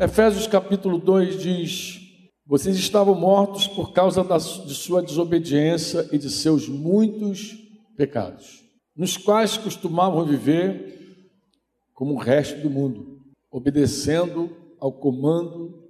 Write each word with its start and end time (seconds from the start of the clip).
Efésios 0.00 0.46
capítulo 0.46 0.96
2 0.96 1.42
diz: 1.42 2.00
Vocês 2.46 2.76
estavam 2.76 3.16
mortos 3.16 3.66
por 3.66 3.92
causa 3.92 4.22
da, 4.22 4.36
de 4.36 4.72
sua 4.72 5.02
desobediência 5.02 6.08
e 6.12 6.18
de 6.18 6.30
seus 6.30 6.68
muitos 6.68 7.56
pecados, 7.96 8.64
nos 8.94 9.16
quais 9.16 9.58
costumavam 9.58 10.24
viver 10.24 11.26
como 11.92 12.14
o 12.14 12.16
resto 12.16 12.60
do 12.60 12.70
mundo, 12.70 13.18
obedecendo 13.50 14.56
ao 14.78 14.92
comando 14.92 15.82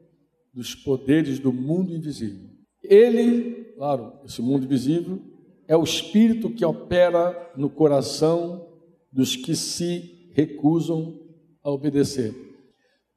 dos 0.54 0.74
poderes 0.74 1.38
do 1.38 1.52
mundo 1.52 1.94
invisível. 1.94 2.48
Ele, 2.82 3.74
claro, 3.76 4.14
esse 4.24 4.40
mundo 4.40 4.64
invisível, 4.64 5.20
é 5.66 5.76
o 5.76 5.84
espírito 5.84 6.48
que 6.48 6.64
opera 6.64 7.52
no 7.58 7.68
coração 7.68 8.70
dos 9.12 9.36
que 9.36 9.54
se 9.54 10.30
recusam 10.32 11.20
a 11.62 11.70
obedecer. 11.70 12.47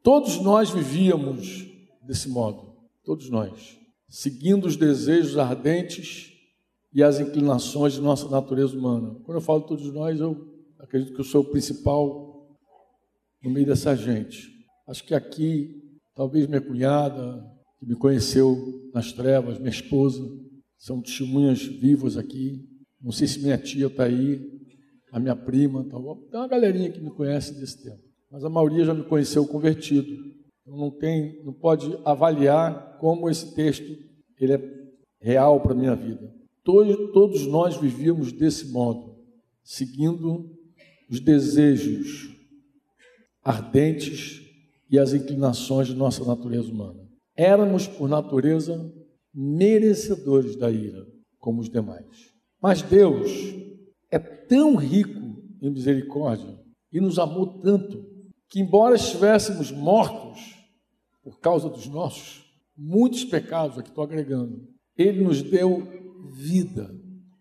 Todos 0.04 0.42
nós 0.42 0.72
vivíamos 0.72 1.68
desse 2.02 2.28
modo, 2.28 2.76
todos 3.04 3.30
nós, 3.30 3.78
seguindo 4.10 4.66
os 4.66 4.76
desejos 4.76 5.38
ardentes 5.38 6.32
e 6.92 7.04
as 7.04 7.20
inclinações 7.20 7.94
de 7.94 8.02
nossa 8.02 8.28
natureza 8.28 8.76
humana. 8.76 9.16
Quando 9.24 9.38
eu 9.38 9.42
falo 9.42 9.62
todos 9.62 9.94
nós, 9.94 10.20
eu 10.20 10.52
acredito 10.80 11.14
que 11.14 11.22
eu 11.22 11.26
sou 11.26 11.42
o 11.42 11.52
principal 11.52 12.58
no 13.44 13.52
meio 13.52 13.68
dessa 13.68 13.96
gente. 13.96 14.50
Acho 14.88 15.04
que 15.04 15.14
aqui, 15.14 15.84
talvez 16.16 16.48
minha 16.48 16.62
cunhada, 16.62 17.46
que 17.80 17.86
me 17.86 17.96
conheceu 17.96 18.90
nas 18.94 19.14
trevas, 19.14 19.60
minha 19.60 19.70
esposa, 19.70 20.28
são 20.78 21.00
testemunhas 21.00 21.62
vivas 21.62 22.18
aqui. 22.18 22.68
Não 23.00 23.12
sei 23.12 23.28
se 23.28 23.40
minha 23.40 23.58
tia 23.58 23.86
está 23.86 24.06
aí, 24.06 24.42
a 25.12 25.20
minha 25.20 25.36
prima, 25.36 25.84
tá 25.84 25.98
tem 26.32 26.40
uma 26.40 26.48
galerinha 26.48 26.92
que 26.92 27.00
me 27.00 27.12
conhece 27.12 27.54
desse 27.60 27.84
tempo. 27.84 28.11
Mas 28.32 28.46
a 28.46 28.50
maioria 28.50 28.86
já 28.86 28.94
me 28.94 29.04
conheceu 29.04 29.46
convertido. 29.46 30.32
Não 30.66 30.90
tem, 30.90 31.44
não 31.44 31.52
pode 31.52 32.00
avaliar 32.06 32.98
como 32.98 33.30
esse 33.30 33.54
texto 33.54 33.92
ele 34.40 34.54
é 34.54 34.82
real 35.20 35.60
para 35.60 35.74
a 35.74 35.76
minha 35.76 35.96
vida. 35.96 36.34
Todos, 36.64 37.12
todos 37.12 37.46
nós 37.46 37.76
vivíamos 37.76 38.32
desse 38.32 38.72
modo, 38.72 39.18
seguindo 39.64 40.50
os 41.10 41.20
desejos 41.20 42.30
ardentes 43.44 44.42
e 44.90 44.98
as 44.98 45.14
inclinações 45.14 45.88
de 45.88 45.96
nossa 45.96 46.24
natureza 46.24 46.72
humana. 46.72 47.02
Éramos, 47.36 47.88
por 47.88 48.08
natureza, 48.08 48.94
merecedores 49.34 50.56
da 50.56 50.72
ira, 50.72 51.06
como 51.38 51.60
os 51.60 51.70
demais. 51.70 52.32
Mas 52.62 52.82
Deus 52.82 53.32
é 54.10 54.20
tão 54.20 54.76
rico 54.76 55.42
em 55.62 55.70
misericórdia 55.70 56.60
e 56.92 57.00
nos 57.00 57.18
amou 57.18 57.60
tanto 57.62 58.11
que, 58.52 58.60
embora 58.60 58.96
estivéssemos 58.96 59.72
mortos 59.72 60.58
por 61.24 61.40
causa 61.40 61.70
dos 61.70 61.88
nossos 61.88 62.44
muitos 62.78 63.24
pecados, 63.24 63.80
aqui 63.80 63.88
estou 63.88 64.04
agregando, 64.04 64.68
Ele 64.98 65.24
nos 65.24 65.42
deu 65.42 65.88
vida 66.34 66.94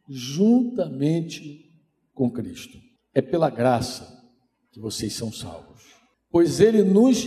juntamente 0.08 1.68
com 2.14 2.30
Cristo. 2.30 2.78
É 3.12 3.20
pela 3.20 3.50
graça 3.50 4.22
que 4.70 4.78
vocês 4.78 5.12
são 5.12 5.32
salvos, 5.32 5.82
pois 6.30 6.60
Ele 6.60 6.84
nos 6.84 7.26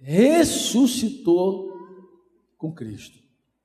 ressuscitou 0.00 1.72
com 2.58 2.72
Cristo. 2.72 3.18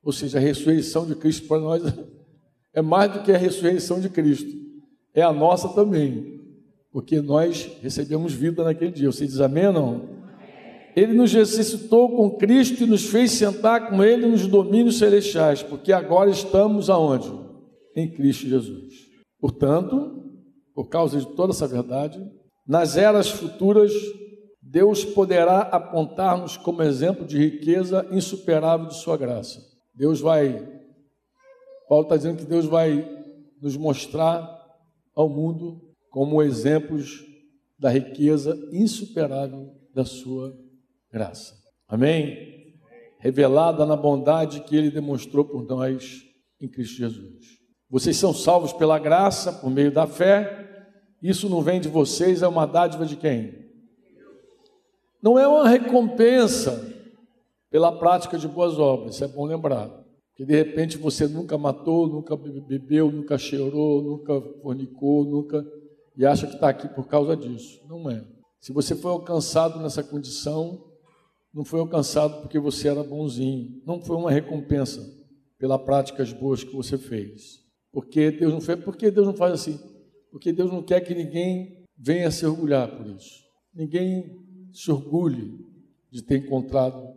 Ou 0.03 0.11
seja, 0.11 0.37
a 0.37 0.41
ressurreição 0.41 1.07
de 1.07 1.15
Cristo 1.15 1.47
para 1.47 1.59
nós 1.59 1.81
é 2.73 2.81
mais 2.81 3.11
do 3.11 3.23
que 3.23 3.31
a 3.31 3.37
ressurreição 3.37 3.99
de 3.99 4.09
Cristo, 4.09 4.51
é 5.15 5.23
a 5.23 5.33
nossa 5.33 5.69
também, 5.69 6.40
porque 6.91 7.21
nós 7.21 7.71
recebemos 7.81 8.33
vida 8.33 8.63
naquele 8.63 8.91
dia. 8.91 9.11
Você 9.11 9.25
diz 9.25 9.39
amém 9.39 9.67
ou 9.67 9.73
não? 9.73 10.21
Ele 10.95 11.13
nos 11.13 11.31
ressuscitou 11.31 12.15
com 12.15 12.37
Cristo 12.37 12.83
e 12.83 12.85
nos 12.85 13.05
fez 13.05 13.31
sentar 13.31 13.89
com 13.89 14.03
Ele 14.03 14.25
nos 14.25 14.45
domínios 14.45 14.97
celestiais, 14.97 15.63
porque 15.63 15.93
agora 15.93 16.29
estamos 16.29 16.89
aonde? 16.89 17.31
Em 17.95 18.11
Cristo 18.11 18.47
Jesus. 18.47 18.93
Portanto, 19.39 20.21
por 20.75 20.89
causa 20.89 21.19
de 21.19 21.27
toda 21.35 21.53
essa 21.53 21.67
verdade, 21.67 22.19
nas 22.67 22.97
eras 22.97 23.29
futuras 23.29 23.93
Deus 24.71 25.03
poderá 25.03 25.61
apontar-nos 25.63 26.55
como 26.55 26.81
exemplo 26.81 27.25
de 27.25 27.37
riqueza 27.37 28.07
insuperável 28.11 28.87
de 28.87 28.95
Sua 28.95 29.17
graça. 29.17 29.59
Deus 29.93 30.21
vai, 30.21 30.65
Paulo 31.89 32.03
está 32.03 32.15
dizendo 32.15 32.37
que 32.37 32.45
Deus 32.45 32.65
vai 32.65 33.05
nos 33.61 33.75
mostrar 33.75 34.49
ao 35.13 35.27
mundo 35.27 35.90
como 36.11 36.43
exemplos 36.43 37.25
da 37.79 37.89
riqueza 37.89 38.55
insuperável 38.71 39.73
da 39.95 40.05
Sua 40.05 40.55
graça. 41.11 41.55
Amém? 41.87 42.75
Revelada 43.17 43.85
na 43.85 43.95
bondade 43.95 44.61
que 44.61 44.75
Ele 44.75 44.91
demonstrou 44.91 45.43
por 45.43 45.63
nós 45.63 46.21
em 46.59 46.67
Cristo 46.67 46.97
Jesus. 46.97 47.59
Vocês 47.89 48.17
são 48.17 48.33
salvos 48.33 48.71
pela 48.71 48.99
graça, 48.99 49.51
por 49.51 49.71
meio 49.71 49.91
da 49.91 50.05
fé. 50.05 50.85
Isso 51.23 51.49
não 51.49 51.61
vem 51.61 51.81
de 51.81 51.89
vocês, 51.89 52.41
é 52.43 52.47
uma 52.47 52.65
dádiva 52.65 53.05
de 53.05 53.15
quem? 53.15 53.61
Não 55.21 55.39
é 55.39 55.47
uma 55.47 55.67
recompensa 55.67 56.89
pela 57.69 57.91
prática 57.97 58.37
de 58.37 58.47
boas 58.47 58.77
obras, 58.77 59.15
isso 59.15 59.23
é 59.23 59.27
bom 59.27 59.45
lembrar. 59.45 59.89
Que 60.35 60.45
de 60.45 60.55
repente 60.55 60.97
você 60.97 61.27
nunca 61.27 61.57
matou, 61.57 62.07
nunca 62.07 62.35
bebeu, 62.35 63.11
nunca 63.11 63.37
cheirou, 63.37 64.01
nunca 64.01 64.41
fornicou, 64.61 65.23
nunca. 65.23 65.65
E 66.17 66.25
acha 66.25 66.47
que 66.47 66.55
está 66.55 66.69
aqui 66.69 66.87
por 66.89 67.07
causa 67.07 67.35
disso. 67.35 67.81
Não 67.87 68.09
é. 68.09 68.23
Se 68.59 68.71
você 68.71 68.95
foi 68.95 69.11
alcançado 69.11 69.79
nessa 69.79 70.03
condição, 70.03 70.83
não 71.53 71.65
foi 71.65 71.79
alcançado 71.79 72.41
porque 72.41 72.59
você 72.59 72.87
era 72.87 73.03
bonzinho. 73.03 73.81
Não 73.85 74.01
foi 74.01 74.15
uma 74.15 74.31
recompensa 74.31 75.01
pela 75.57 75.77
práticas 75.77 76.31
boas 76.31 76.63
que 76.63 76.75
você 76.75 76.97
fez. 76.97 77.61
Porque 77.91 78.31
Deus 78.31 78.53
não 78.53 78.61
fez, 78.61 78.79
porque 78.83 79.11
Deus 79.11 79.27
não 79.27 79.33
faz 79.33 79.53
assim? 79.53 79.79
Porque 80.31 80.53
Deus 80.53 80.71
não 80.71 80.81
quer 80.81 81.01
que 81.01 81.13
ninguém 81.13 81.85
venha 81.97 82.31
se 82.31 82.45
orgulhar 82.45 82.95
por 82.95 83.05
isso. 83.07 83.41
Ninguém 83.73 84.39
se 84.71 84.91
orgulhe 84.91 85.59
de 86.09 86.21
ter 86.21 86.37
encontrado 86.37 87.07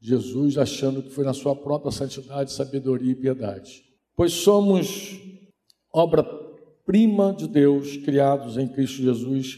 Jesus 0.00 0.58
achando 0.58 1.02
que 1.02 1.10
foi 1.10 1.24
na 1.24 1.32
sua 1.32 1.54
própria 1.54 1.92
santidade, 1.92 2.52
sabedoria 2.52 3.12
e 3.12 3.14
piedade. 3.14 3.84
Pois 4.16 4.32
somos 4.32 5.20
obra-prima 6.82 7.32
de 7.32 7.46
Deus, 7.46 7.96
criados 7.98 8.58
em 8.58 8.66
Cristo 8.66 9.02
Jesus, 9.02 9.56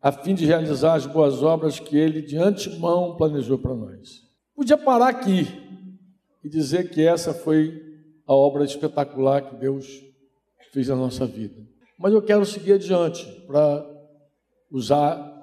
a 0.00 0.12
fim 0.12 0.34
de 0.34 0.44
realizar 0.44 0.94
as 0.94 1.06
boas 1.06 1.42
obras 1.42 1.80
que 1.80 1.96
Ele 1.96 2.22
de 2.22 2.36
antemão 2.36 3.16
planejou 3.16 3.58
para 3.58 3.74
nós. 3.74 4.22
Podia 4.54 4.76
parar 4.76 5.08
aqui 5.08 5.46
e 6.44 6.48
dizer 6.48 6.90
que 6.90 7.02
essa 7.02 7.32
foi 7.32 7.82
a 8.26 8.34
obra 8.34 8.64
espetacular 8.64 9.42
que 9.42 9.56
Deus 9.56 9.86
fez 10.72 10.88
na 10.88 10.96
nossa 10.96 11.26
vida. 11.26 11.66
Mas 11.98 12.12
eu 12.12 12.22
quero 12.22 12.44
seguir 12.44 12.74
adiante 12.74 13.24
para 13.46 13.84
usar 14.70 15.34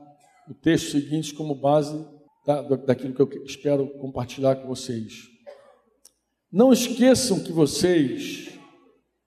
o 0.47 0.53
texto 0.53 0.91
seguinte 0.91 1.33
como 1.33 1.55
base 1.55 2.05
da, 2.45 2.61
daquilo 2.61 3.13
que 3.13 3.21
eu 3.21 3.43
espero 3.45 3.87
compartilhar 3.99 4.55
com 4.57 4.67
vocês. 4.67 5.29
Não 6.51 6.71
esqueçam 6.71 7.43
que 7.43 7.51
vocês, 7.51 8.51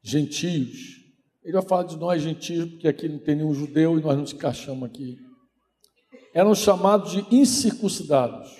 gentios, 0.02 0.95
ele 1.46 1.52
vai 1.52 1.62
falar 1.62 1.84
de 1.84 1.96
nós 1.96 2.20
gentios, 2.20 2.68
porque 2.68 2.88
aqui 2.88 3.08
não 3.08 3.20
tem 3.20 3.36
nenhum 3.36 3.54
judeu 3.54 3.96
e 3.96 4.02
nós 4.02 4.18
nos 4.18 4.32
encaixamos 4.32 4.82
aqui, 4.82 5.16
eram 6.34 6.56
chamados 6.56 7.12
de 7.12 7.24
incircuncidados. 7.30 8.50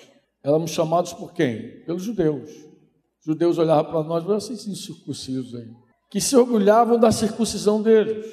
Éramos 0.41 0.71
chamados 0.71 1.11
por 1.11 1.33
quem? 1.33 1.83
Pelos 1.85 2.03
judeus. 2.03 2.49
Os 2.49 3.25
judeus 3.25 3.57
olhavam 3.57 3.91
para 3.91 4.03
nós 4.03 4.23
e 4.23 4.25
falavam, 4.25 4.37
esses 4.37 4.65
incircuncisos 4.65 5.53
aí, 5.53 5.67
que 6.09 6.21
se 6.21 6.33
orgulhavam 6.37 6.97
da 6.97 7.11
circuncisão 7.11 7.81
deles, 7.81 8.25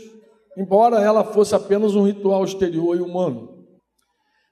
embora 0.56 1.00
ela 1.00 1.25
fosse 1.25 1.53
apenas 1.56 1.97
um 1.97 2.06
ritual 2.06 2.44
exterior 2.44 2.97
e 2.97 3.00
humano. 3.00 3.66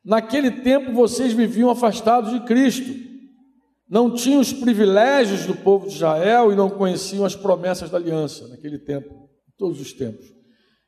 Naquele 0.05 0.51
tempo 0.63 0.93
vocês 0.93 1.33
viviam 1.33 1.71
afastados 1.71 2.33
de 2.33 2.41
Cristo, 2.41 2.93
não 3.89 4.13
tinham 4.13 4.41
os 4.41 4.53
privilégios 4.53 5.47
do 5.47 5.55
povo 5.55 5.87
de 5.87 5.95
Israel 5.95 6.51
e 6.51 6.57
não 6.57 6.69
conheciam 6.69 7.25
as 7.25 7.37
promessas 7.37 7.89
da 7.89 7.99
aliança, 7.99 8.49
naquele 8.49 8.81
tempo, 8.81 9.22
todos 9.63 9.81
os 9.81 9.93
tempos. 9.93 10.27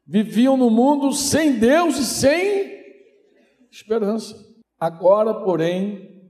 Viviam 0.04 0.56
no 0.56 0.68
mundo 0.68 1.12
sem 1.12 1.60
Deus 1.60 1.96
e 1.96 2.04
sem 2.04 2.74
esperança. 3.70 4.36
Agora, 4.80 5.32
porém, 5.32 6.20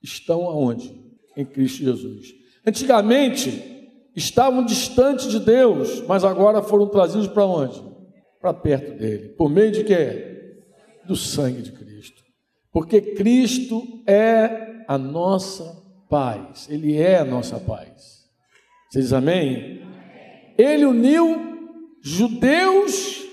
estão 0.00 0.44
aonde? 0.44 0.94
Em 1.36 1.44
Cristo 1.44 1.82
Jesus. 1.82 2.28
Antigamente, 2.64 3.90
estavam 4.14 4.64
distantes 4.64 5.28
de 5.28 5.40
Deus, 5.40 6.00
mas 6.06 6.22
agora 6.22 6.62
foram 6.62 6.86
trazidos 6.86 7.26
para 7.26 7.44
onde? 7.44 7.82
Para 8.40 8.54
perto 8.54 8.96
dele. 8.96 9.30
Por 9.30 9.50
meio 9.50 9.72
de 9.72 9.82
quê? 9.82 10.54
Do 11.04 11.16
sangue 11.16 11.62
de 11.62 11.72
Cristo. 11.72 12.22
Porque 12.70 13.00
Cristo 13.00 13.82
é 14.06 14.84
a 14.86 14.96
nossa 14.96 15.82
paz. 16.08 16.68
Ele 16.70 16.96
é 16.96 17.18
a 17.18 17.24
nossa 17.24 17.58
paz. 17.58 18.24
Vocês 18.88 19.12
amém? 19.12 19.82
Ele 20.56 20.84
uniu 20.84 21.48
judeus 22.02 23.24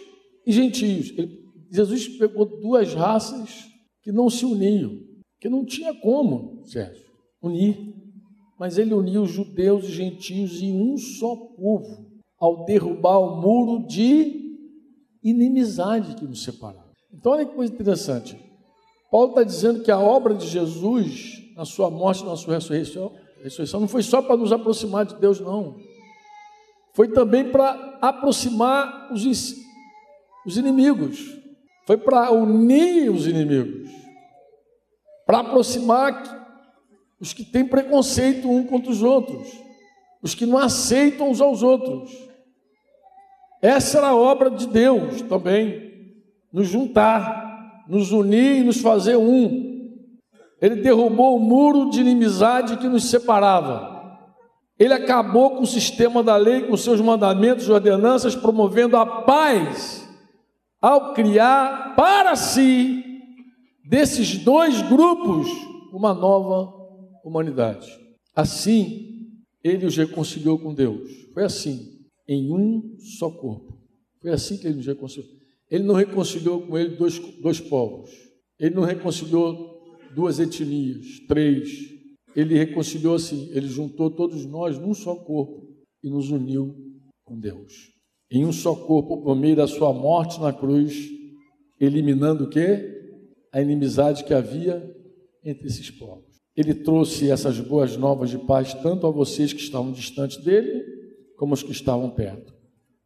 e 0.45 0.51
gentios. 0.51 1.11
Ele, 1.17 1.45
Jesus 1.71 2.07
pegou 2.07 2.45
duas 2.45 2.93
raças 2.93 3.65
que 4.01 4.11
não 4.11 4.29
se 4.29 4.45
uniam. 4.45 4.99
que 5.39 5.49
não 5.49 5.65
tinha 5.65 5.93
como, 5.93 6.63
unir. 7.41 7.93
Mas 8.57 8.77
ele 8.77 8.93
uniu 8.93 9.25
judeus 9.25 9.85
e 9.85 9.91
gentios 9.91 10.61
em 10.61 10.73
um 10.73 10.97
só 10.97 11.35
povo, 11.35 12.07
ao 12.39 12.65
derrubar 12.65 13.19
o 13.19 13.41
muro 13.41 13.85
de 13.85 14.45
inimizade 15.23 16.15
que 16.15 16.25
nos 16.25 16.43
separava. 16.43 16.91
Então, 17.13 17.33
olha 17.33 17.45
que 17.45 17.53
coisa 17.53 17.73
interessante. 17.73 18.37
Paulo 19.11 19.29
está 19.29 19.43
dizendo 19.43 19.83
que 19.83 19.91
a 19.91 19.99
obra 19.99 20.33
de 20.33 20.47
Jesus, 20.47 21.41
na 21.55 21.65
sua 21.65 21.89
morte, 21.89 22.25
na 22.25 22.35
sua 22.35 22.55
ressurreição, 22.55 23.11
ressurreição 23.43 23.79
não 23.79 23.87
foi 23.87 24.03
só 24.03 24.21
para 24.21 24.37
nos 24.37 24.51
aproximar 24.51 25.05
de 25.05 25.15
Deus, 25.19 25.39
não. 25.39 25.75
Foi 26.93 27.07
também 27.09 27.51
para 27.51 27.94
aproximar 28.09 29.11
os, 29.11 29.25
os 30.45 30.57
inimigos. 30.57 31.19
Foi 31.85 31.97
para 31.97 32.31
unir 32.31 33.09
os 33.09 33.27
inimigos. 33.27 33.89
Para 35.25 35.39
aproximar 35.39 36.35
os 37.19 37.33
que 37.33 37.43
têm 37.43 37.65
preconceito 37.65 38.49
um 38.49 38.65
contra 38.65 38.91
os 38.91 39.01
outros. 39.01 39.47
Os 40.21 40.33
que 40.33 40.45
não 40.45 40.57
aceitam 40.57 41.29
uns 41.29 41.41
aos 41.41 41.63
outros. 41.63 42.11
Essa 43.61 43.99
era 43.99 44.07
a 44.07 44.15
obra 44.15 44.49
de 44.49 44.67
Deus 44.67 45.21
também. 45.23 45.91
Nos 46.51 46.67
juntar, 46.67 47.83
nos 47.87 48.11
unir 48.11 48.57
e 48.57 48.63
nos 48.63 48.81
fazer 48.81 49.15
um. 49.15 49.75
Ele 50.61 50.77
derrubou 50.77 51.35
o 51.35 51.39
muro 51.39 51.89
de 51.89 52.01
inimizade 52.01 52.77
que 52.77 52.87
nos 52.87 53.09
separava. 53.09 53.94
Ele 54.77 54.93
acabou 54.93 55.51
com 55.51 55.63
o 55.63 55.67
sistema 55.67 56.21
da 56.21 56.35
lei, 56.35 56.63
com 56.63 56.75
seus 56.75 56.99
mandamentos 56.99 57.67
e 57.67 57.71
ordenanças, 57.71 58.35
promovendo 58.35 58.97
a 58.97 59.05
paz, 59.23 60.07
ao 60.81 61.13
criar 61.13 61.95
para 61.95 62.35
si, 62.35 63.03
desses 63.85 64.37
dois 64.37 64.81
grupos, 64.81 65.47
uma 65.93 66.13
nova 66.13 66.73
humanidade. 67.23 67.87
Assim, 68.35 69.29
ele 69.63 69.85
os 69.85 69.95
reconciliou 69.95 70.59
com 70.59 70.73
Deus. 70.73 71.09
Foi 71.33 71.43
assim, 71.43 71.95
em 72.27 72.51
um 72.51 72.97
só 73.17 73.29
corpo. 73.29 73.79
Foi 74.21 74.31
assim 74.31 74.57
que 74.57 74.67
ele 74.67 74.75
nos 74.75 74.85
reconciliou. 74.85 75.31
Ele 75.71 75.83
não 75.83 75.95
reconciliou 75.95 76.61
com 76.61 76.77
ele 76.77 76.95
dois, 76.95 77.17
dois 77.41 77.59
povos. 77.59 78.11
Ele 78.59 78.75
não 78.75 78.83
reconciliou 78.83 79.97
duas 80.13 80.39
etnias, 80.39 81.19
três. 81.27 81.94
Ele 82.35 82.57
reconciliou 82.57 83.15
assim, 83.15 83.49
ele 83.51 83.67
juntou 83.67 84.11
todos 84.11 84.45
nós 84.45 84.77
num 84.77 84.93
só 84.93 85.15
corpo 85.15 85.67
e 86.03 86.09
nos 86.09 86.29
uniu 86.29 86.75
com 87.23 87.39
Deus. 87.39 87.91
Em 88.29 88.45
um 88.45 88.51
só 88.51 88.75
corpo, 88.75 89.21
por 89.21 89.35
meio 89.35 89.55
da 89.55 89.67
sua 89.67 89.93
morte 89.93 90.39
na 90.39 90.51
cruz, 90.51 90.95
eliminando 91.79 92.45
o 92.45 92.49
quê? 92.49 92.91
A 93.51 93.61
inimizade 93.61 94.23
que 94.23 94.33
havia 94.33 94.83
entre 95.43 95.67
esses 95.67 95.89
povos. 95.91 96.25
Ele 96.55 96.73
trouxe 96.73 97.29
essas 97.29 97.59
boas 97.59 97.95
novas 97.95 98.29
de 98.29 98.37
paz 98.39 98.73
tanto 98.73 99.07
a 99.07 99.11
vocês 99.11 99.53
que 99.53 99.61
estavam 99.61 99.91
distantes 99.91 100.37
dele, 100.43 100.83
como 101.37 101.53
os 101.53 101.63
que 101.63 101.71
estavam 101.71 102.09
perto. 102.09 102.53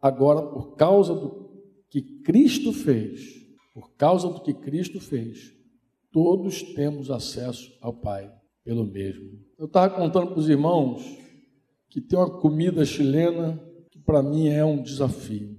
Agora, 0.02 0.42
por 0.42 0.75
causa 0.75 1.14
do 1.14 1.50
que 1.90 2.02
Cristo 2.22 2.72
fez, 2.72 3.22
por 3.74 3.96
causa 3.96 4.28
do 4.28 4.42
que 4.42 4.54
Cristo 4.54 5.00
fez, 5.00 5.60
Todos 6.12 6.64
temos 6.64 7.12
acesso 7.12 7.72
ao 7.82 7.94
Pai 7.94 8.32
pelo 8.64 8.86
mesmo. 8.86 9.40
Eu 9.58 9.66
estava 9.66 9.94
contando 9.94 10.28
para 10.28 10.40
os 10.40 10.50
irmãos 10.50 11.04
que 11.90 12.00
tem 12.00 12.18
uma 12.18 12.40
comida 12.40 12.86
chilena 12.86 13.60
que 13.90 14.00
para 14.00 14.22
mim 14.22 14.48
é 14.48 14.64
um 14.64 14.82
desafio. 14.82 15.58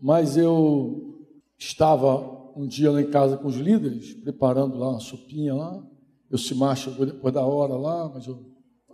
Mas 0.00 0.36
eu 0.36 1.26
estava 1.58 2.34
um 2.56 2.66
dia 2.66 2.90
lá 2.90 3.00
em 3.00 3.10
casa 3.10 3.36
com 3.36 3.48
os 3.48 3.56
líderes, 3.56 4.14
preparando 4.14 4.78
lá 4.78 4.90
uma 4.90 5.00
sopinha 5.00 5.54
lá. 5.54 5.84
Eu 6.30 6.38
se 6.38 6.54
chegou 6.76 7.06
depois 7.06 7.32
da 7.32 7.44
hora 7.44 7.74
lá, 7.74 8.08
mas 8.08 8.26
eu... 8.26 8.44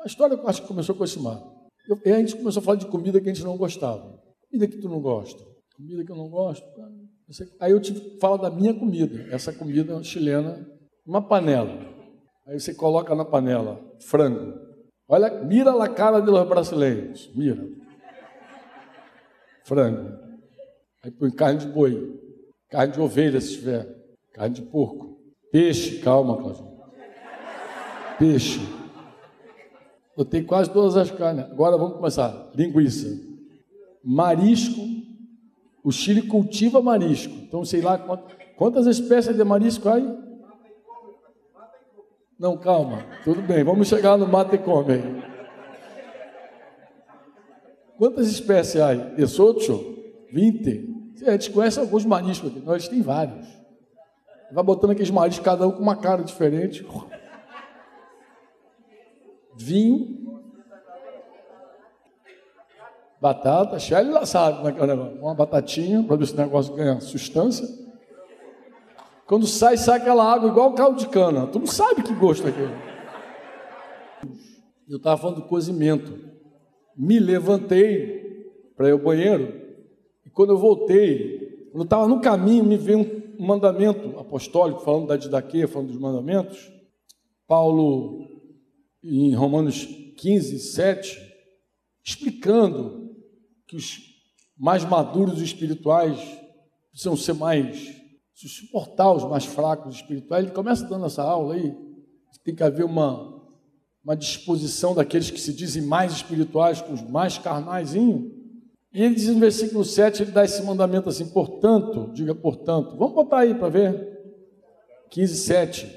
a 0.01 0.07
história 0.07 0.35
eu 0.35 0.49
acho 0.49 0.63
que 0.63 0.69
começou 0.69 0.95
com 0.95 1.05
esse 1.05 1.19
mar. 1.19 1.41
Eu, 1.89 1.99
e 2.05 2.13
a 2.13 2.19
gente 2.19 2.37
começou 2.37 2.61
a 2.61 2.65
falar 2.65 2.77
de 2.77 2.87
comida 2.87 3.21
que 3.21 3.29
a 3.29 3.33
gente 3.33 3.45
não 3.45 3.57
gostava. 3.57 4.21
Comida 4.49 4.69
que 4.69 4.79
tu 4.79 4.89
não 4.89 5.01
gosta. 5.01 5.43
Comida 5.77 6.05
que 6.05 6.13
eu 6.13 6.17
não 6.17 6.29
gosto. 6.29 6.65
Aí 7.61 7.73
eu 7.73 7.81
te 7.81 8.19
falo 8.19 8.39
da 8.39 8.51
minha 8.51 8.75
comida, 8.75 9.27
essa 9.31 9.53
comida 9.53 10.03
chilena, 10.03 10.67
uma 11.07 11.23
panela. 11.23 12.00
Aí 12.51 12.59
você 12.59 12.75
coloca 12.75 13.15
na 13.15 13.25
panela 13.25 13.81
frango. 14.01 14.59
Olha, 15.09 15.31
mira 15.45 15.71
a 15.83 15.89
cara 15.89 16.19
de 16.19 16.29
los 16.29 16.49
brasileiros, 16.49 17.31
mira. 17.33 17.65
Frango. 19.65 20.19
Aí 21.01 21.13
põe 21.13 21.31
carne 21.31 21.61
de 21.61 21.69
boi, 21.69 22.21
carne 22.69 22.93
de 22.93 23.01
ovelha 23.01 23.41
se 23.41 23.53
tiver, 23.53 23.87
carne 24.35 24.57
de 24.57 24.63
porco, 24.63 25.17
peixe, 25.53 26.01
calma, 26.01 26.39
Claudinho. 26.39 26.81
Peixe. 28.19 28.61
Tenho 30.29 30.45
quase 30.45 30.71
todas 30.71 30.97
as 30.97 31.11
carnes. 31.13 31.45
Agora 31.45 31.79
vamos 31.79 31.95
começar. 31.95 32.51
Linguiça. 32.55 33.09
Marisco, 34.05 34.81
o 35.85 35.93
Chile 35.93 36.23
cultiva 36.23 36.83
marisco. 36.83 37.33
Então, 37.33 37.65
sei 37.65 37.81
lá 37.81 37.97
quantas 38.57 38.87
espécies 38.87 39.37
de 39.37 39.45
marisco 39.45 39.89
há 39.89 39.95
aí? 39.95 40.30
Não, 42.41 42.57
calma. 42.57 43.05
Tudo 43.23 43.43
bem. 43.43 43.63
Vamos 43.63 43.87
chegar 43.87 44.17
no 44.17 44.27
mate 44.27 44.55
e 44.55 44.59
come. 44.59 45.23
Quantas 47.99 48.29
espécies 48.29 48.81
há 48.81 48.89
aí? 48.89 49.15
18? 49.15 49.99
20? 50.33 51.23
A 51.27 51.33
gente 51.33 51.51
conhece 51.51 51.79
alguns 51.79 52.07
mariscos 52.07 52.51
aqui. 52.51 52.61
Nós 52.61 52.89
tem 52.89 53.03
vários. 53.03 53.47
Vai 54.51 54.65
botando 54.65 54.93
aqueles 54.93 55.11
mariscos, 55.11 55.45
cada 55.45 55.69
um 55.69 55.71
com 55.71 55.83
uma 55.83 55.95
cara 55.95 56.25
diferente. 56.25 56.83
Vinho, 59.55 60.43
batata, 63.21 63.79
Shelly 63.79 64.11
lá 64.11 64.25
sabe 64.25 64.57
como 64.57 64.69
é 64.71 64.73
que 64.73 64.81
é 64.81 64.83
o 64.83 64.87
negócio. 64.87 65.19
Uma 65.19 65.35
batatinha, 65.35 66.03
para 66.03 66.17
ver 66.17 66.27
se 66.27 66.33
o 66.33 66.39
negócio 66.39 66.75
ganha 66.75 66.99
sustância. 67.03 67.69
Quando 69.31 69.47
sai, 69.47 69.77
sai 69.77 70.01
aquela 70.01 70.25
água 70.25 70.51
igual 70.51 70.75
caldo 70.75 70.99
de 70.99 71.07
cana. 71.07 71.47
Tu 71.47 71.61
não 71.61 71.67
sabe 71.69 72.03
que 72.03 72.13
gosto 72.13 72.49
é 72.49 72.51
aquele. 72.51 72.75
Eu 74.89 74.97
estava 74.97 75.21
falando 75.21 75.37
do 75.37 75.47
cozimento. 75.47 76.19
Me 76.97 77.21
levantei 77.21 78.51
para 78.75 78.89
ir 78.89 78.91
ao 78.91 78.99
banheiro. 78.99 79.55
E 80.27 80.31
quando 80.31 80.51
eu 80.51 80.59
voltei, 80.59 81.69
quando 81.71 81.83
eu 81.83 81.85
estava 81.85 82.09
no 82.09 82.21
caminho, 82.21 82.65
me 82.65 82.77
veio 82.77 82.99
um 83.39 83.47
mandamento 83.47 84.19
apostólico, 84.19 84.81
falando 84.81 85.07
da 85.07 85.17
didaquia, 85.17 85.69
falando 85.69 85.93
dos 85.93 86.01
mandamentos. 86.01 86.69
Paulo, 87.47 88.27
em 89.01 89.33
Romanos 89.33 89.87
15, 90.17 90.59
7, 90.59 91.17
explicando 92.03 93.15
que 93.65 93.77
os 93.77 93.97
mais 94.59 94.85
maduros 94.85 95.41
espirituais 95.41 96.19
precisam 96.91 97.17
ser 97.17 97.35
mais, 97.35 98.00
suportar 98.49 99.13
os 99.13 99.25
mais 99.25 99.45
fracos 99.45 99.97
espirituais. 99.97 100.45
Ele 100.45 100.55
começa 100.55 100.87
dando 100.87 101.07
essa 101.07 101.23
aula 101.23 101.55
aí, 101.55 101.77
tem 102.43 102.55
que 102.55 102.63
haver 102.63 102.85
uma, 102.85 103.43
uma 104.03 104.17
disposição 104.17 104.95
daqueles 104.95 105.31
que 105.31 105.41
se 105.41 105.53
dizem 105.53 105.83
mais 105.83 106.13
espirituais 106.13 106.81
com 106.81 106.95
os 106.95 107.03
mais 107.03 107.37
carnais. 107.37 107.95
E 107.95 108.01
ele 108.93 109.15
diz 109.15 109.29
no 109.29 109.41
versículo 109.41 109.85
7, 109.85 110.23
ele 110.23 110.31
dá 110.31 110.45
esse 110.45 110.63
mandamento 110.63 111.09
assim, 111.09 111.29
portanto, 111.29 112.11
diga 112.15 112.35
portanto, 112.35 112.97
vamos 112.97 113.15
botar 113.15 113.41
aí 113.41 113.55
para 113.55 113.69
ver, 113.69 114.19
15, 115.11 115.37
7, 115.37 115.97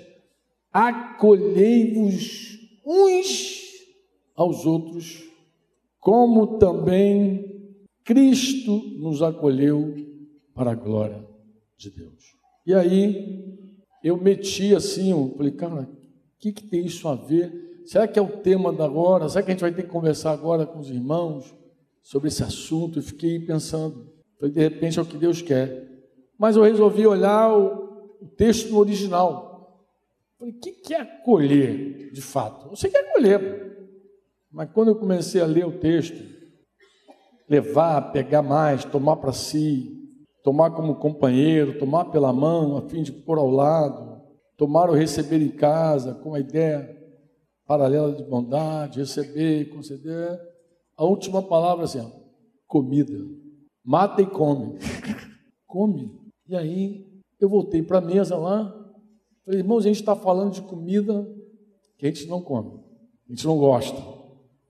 acolhei-vos 0.72 2.60
uns 2.86 3.62
aos 4.36 4.66
outros, 4.66 5.24
como 6.00 6.58
também 6.58 7.72
Cristo 8.04 8.82
nos 9.00 9.22
acolheu 9.22 9.96
para 10.54 10.72
a 10.72 10.76
glória 10.76 11.33
de 11.84 11.92
Deus. 11.92 12.36
E 12.66 12.74
aí 12.74 13.54
eu 14.04 14.18
meti 14.18 14.76
assim, 14.76 15.12
eu 15.12 15.34
falei, 15.38 15.52
cara, 15.52 15.82
o 15.82 15.88
que, 16.40 16.52
que 16.52 16.64
tem 16.64 16.86
isso 16.86 17.08
a 17.08 17.16
ver? 17.16 17.82
Será 17.86 18.08
que 18.08 18.18
é 18.18 18.22
o 18.22 18.38
tema 18.38 18.72
da 18.72 18.86
agora? 18.86 19.28
Será 19.30 19.44
que 19.44 19.52
a 19.52 19.54
gente 19.54 19.62
vai 19.62 19.74
ter 19.74 19.84
que 19.84 19.90
conversar 19.90 20.32
agora 20.32 20.66
com 20.66 20.80
os 20.80 20.90
irmãos 20.90 21.54
sobre 22.02 22.30
esse 22.30 22.44
assunto? 22.44 23.00
Eu 23.00 23.04
fiquei 23.04 23.40
pensando, 23.40 24.14
falei, 24.40 24.54
de 24.54 24.62
repente 24.62 25.00
é 25.00 25.02
o 25.02 25.06
que 25.06 25.18
Deus 25.18 25.42
quer. 25.42 25.90
Mas 26.38 26.56
eu 26.56 26.64
resolvi 26.64 27.06
olhar 27.06 27.56
o, 27.56 28.18
o 28.22 28.28
texto 28.28 28.72
no 28.72 28.80
original. 28.80 29.88
Falei, 30.40 30.54
o 30.54 30.60
que, 30.60 30.72
que 30.72 30.94
é 30.94 31.02
acolher 31.02 32.12
de 32.12 32.22
fato? 32.22 32.70
Você 32.70 32.90
quer 32.90 33.10
acolher, 33.10 33.78
mas 34.52 34.70
quando 34.72 34.90
eu 34.90 34.96
comecei 34.96 35.42
a 35.42 35.46
ler 35.46 35.66
o 35.66 35.80
texto, 35.80 36.22
levar, 37.50 38.12
pegar 38.12 38.42
mais, 38.42 38.86
tomar 38.86 39.18
para 39.18 39.34
si, 39.34 40.03
tomar 40.44 40.72
como 40.72 40.96
companheiro, 40.96 41.80
tomar 41.80 42.06
pela 42.06 42.32
mão, 42.32 42.78
a 42.78 42.82
fim 42.84 43.02
de 43.02 43.12
pôr 43.12 43.38
ao 43.38 43.50
lado, 43.50 44.22
tomar 44.58 44.90
ou 44.90 44.96
receber 44.96 45.42
em 45.42 45.50
casa, 45.50 46.14
com 46.14 46.36
a 46.36 46.40
ideia 46.40 47.02
paralela 47.66 48.14
de 48.14 48.24
bondade, 48.24 49.00
receber, 49.00 49.70
conceder. 49.70 50.40
A 50.96 51.04
última 51.04 51.42
palavra 51.42 51.86
assim, 51.86 52.00
ó, 52.00 52.12
comida. 52.68 53.18
Mata 53.84 54.22
e 54.22 54.26
come. 54.28 54.78
come. 55.66 56.12
E 56.48 56.56
aí 56.56 57.08
eu 57.40 57.50
voltei 57.50 57.82
para 57.82 57.98
a 57.98 58.02
mesa 58.02 58.38
lá 58.38 58.84
Falei, 59.46 59.60
irmãos, 59.60 59.80
a 59.80 59.88
gente 59.90 60.00
está 60.00 60.16
falando 60.16 60.54
de 60.54 60.62
comida 60.62 61.28
que 61.98 62.06
a 62.06 62.10
gente 62.10 62.28
não 62.28 62.42
come, 62.42 62.80
a 63.28 63.34
gente 63.34 63.46
não 63.46 63.58
gosta, 63.58 64.02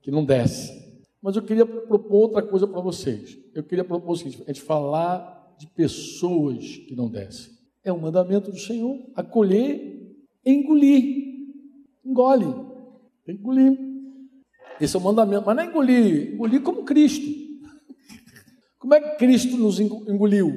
que 0.02 0.10
não 0.10 0.26
desce. 0.26 0.82
Mas 1.22 1.36
eu 1.36 1.44
queria 1.44 1.66
propor 1.66 2.24
outra 2.24 2.42
coisa 2.42 2.68
para 2.68 2.82
vocês. 2.82 3.38
Eu 3.54 3.64
queria 3.64 3.84
propor 3.84 4.14
o 4.14 4.16
seguinte: 4.16 4.42
a 4.44 4.48
gente 4.48 4.62
falar 4.62 5.43
de 5.58 5.68
pessoas 5.68 6.78
que 6.88 6.96
não 6.96 7.10
descem. 7.10 7.54
É 7.84 7.92
um 7.92 8.00
mandamento 8.00 8.52
do 8.52 8.58
Senhor 8.58 8.98
acolher 9.16 10.16
engolir. 10.46 11.24
Engole. 12.06 12.46
Engolir. 13.28 13.78
Esse 14.80 14.96
é 14.96 15.00
o 15.00 15.02
mandamento. 15.02 15.46
Mas 15.46 15.56
não 15.56 15.64
é 15.64 15.68
engolir, 15.68 16.34
engolir 16.34 16.62
como 16.62 16.84
Cristo. 16.84 17.26
Como 18.80 18.94
é 18.94 19.00
que 19.00 19.18
Cristo 19.18 19.56
nos 19.56 19.80
engoliu? 19.80 20.52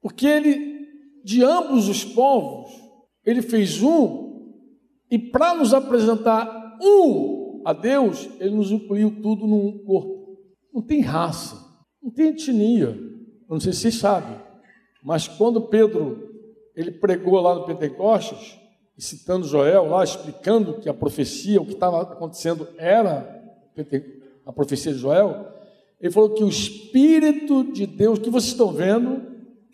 Porque 0.00 0.26
ele, 0.26 0.88
de 1.24 1.44
ambos 1.44 1.88
os 1.88 2.04
povos, 2.04 2.72
ele 3.24 3.40
fez 3.40 3.80
um, 3.80 4.22
e 5.08 5.18
para 5.18 5.54
nos 5.54 5.72
apresentar 5.72 6.78
um 6.82 7.62
a 7.64 7.72
Deus, 7.72 8.28
ele 8.40 8.56
nos 8.56 8.72
incluiu 8.72 9.22
tudo 9.22 9.46
num 9.46 9.78
corpo. 9.84 10.38
Não 10.72 10.82
tem 10.82 11.00
raça, 11.00 11.56
não 12.02 12.10
tem 12.10 12.28
etnia. 12.28 12.98
Eu 13.52 13.56
não 13.56 13.60
sei 13.60 13.74
se 13.74 13.92
sabem, 13.92 14.40
mas 15.04 15.28
quando 15.28 15.60
Pedro 15.60 16.26
ele 16.74 16.90
pregou 16.90 17.38
lá 17.38 17.54
no 17.54 17.66
Pentecostes, 17.66 18.58
citando 18.96 19.46
Joel 19.46 19.90
lá, 19.90 20.02
explicando 20.02 20.80
que 20.80 20.88
a 20.88 20.94
profecia, 20.94 21.60
o 21.60 21.66
que 21.66 21.74
estava 21.74 22.00
acontecendo 22.00 22.66
era 22.78 23.44
a 24.46 24.52
profecia 24.54 24.90
de 24.90 24.98
Joel, 24.98 25.52
ele 26.00 26.10
falou 26.10 26.30
que 26.30 26.42
o 26.42 26.48
Espírito 26.48 27.70
de 27.74 27.86
Deus, 27.86 28.18
que 28.18 28.30
vocês 28.30 28.52
estão 28.52 28.72
vendo, 28.72 29.20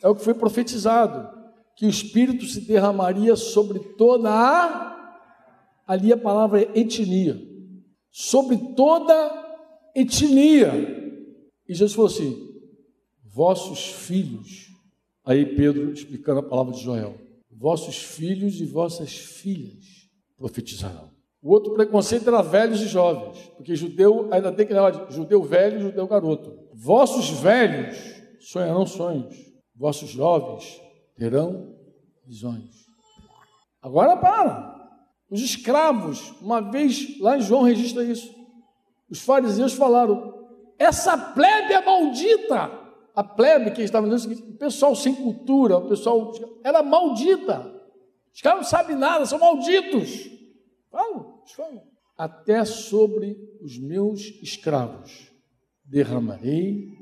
é 0.02 0.08
o 0.08 0.16
que 0.16 0.24
foi 0.24 0.34
profetizado, 0.34 1.28
que 1.76 1.86
o 1.86 1.88
Espírito 1.88 2.46
se 2.46 2.62
derramaria 2.62 3.36
sobre 3.36 3.78
toda 3.96 4.28
a. 4.28 5.22
Ali 5.86 6.12
a 6.12 6.16
palavra 6.16 6.62
é 6.62 6.80
etnia. 6.80 7.40
Sobre 8.10 8.56
toda 8.74 9.14
etnia. 9.94 10.72
E 11.68 11.72
Jesus 11.72 11.92
falou 11.92 12.10
assim: 12.10 12.47
vossos 13.38 13.86
filhos. 13.86 14.66
Aí 15.24 15.46
Pedro 15.46 15.92
explicando 15.92 16.40
a 16.40 16.42
palavra 16.42 16.72
de 16.74 16.80
Joel: 16.80 17.14
vossos 17.48 17.96
filhos 17.96 18.60
e 18.60 18.64
vossas 18.64 19.16
filhas 19.16 20.08
profetizarão. 20.36 21.10
O 21.40 21.52
outro 21.52 21.72
preconceito 21.72 22.26
era 22.26 22.42
velhos 22.42 22.80
e 22.80 22.88
jovens, 22.88 23.38
porque 23.56 23.76
judeu 23.76 24.28
ainda 24.32 24.50
tem 24.50 24.66
que 24.66 24.74
lembrar 24.74 24.90
de 24.90 25.14
judeu 25.14 25.40
velho 25.40 25.78
e 25.78 25.82
judeu 25.82 26.08
garoto. 26.08 26.52
Vossos 26.74 27.30
velhos 27.30 27.96
sonharão 28.40 28.84
sonhos, 28.84 29.36
vossos 29.72 30.10
jovens 30.10 30.80
terão 31.14 31.76
visões. 32.26 32.86
Agora 33.80 34.16
para. 34.16 34.76
Os 35.30 35.42
escravos, 35.42 36.34
uma 36.40 36.60
vez 36.60 37.20
lá 37.20 37.36
em 37.36 37.42
João 37.42 37.62
registra 37.62 38.02
isso. 38.02 38.34
Os 39.08 39.20
fariseus 39.20 39.74
falaram: 39.74 40.34
essa 40.76 41.16
plebe 41.16 41.72
é 41.72 41.84
maldita. 41.84 42.77
A 43.18 43.24
plebe 43.24 43.72
que 43.72 43.82
estava 43.82 44.08
dizendo 44.08 44.50
o 44.50 44.56
pessoal 44.58 44.94
sem 44.94 45.12
cultura, 45.12 45.76
o 45.76 45.88
pessoal 45.88 46.32
era 46.62 46.84
maldita. 46.84 47.68
Os 48.32 48.40
caras 48.40 48.60
não 48.60 48.64
sabem 48.64 48.94
nada, 48.94 49.26
são 49.26 49.40
malditos. 49.40 50.30
Falam, 50.88 51.42
falam. 51.48 51.82
Até 52.16 52.64
sobre 52.64 53.36
os 53.60 53.76
meus 53.76 54.20
escravos 54.40 55.32
derramarei 55.84 56.92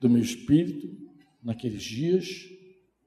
do 0.00 0.10
meu 0.10 0.20
espírito 0.20 0.88
naqueles 1.40 1.84
dias 1.84 2.26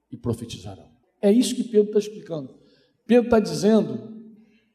e 0.10 0.16
profetizarão. 0.16 0.90
É 1.22 1.30
isso 1.30 1.56
que 1.56 1.66
Pedro 1.66 1.88
está 1.88 2.00
explicando. 2.00 2.58
Pedro 3.06 3.26
está 3.26 3.42
dizendo 3.42 4.24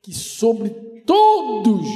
que 0.03 0.13
sobre 0.13 0.69
todos, 1.07 1.87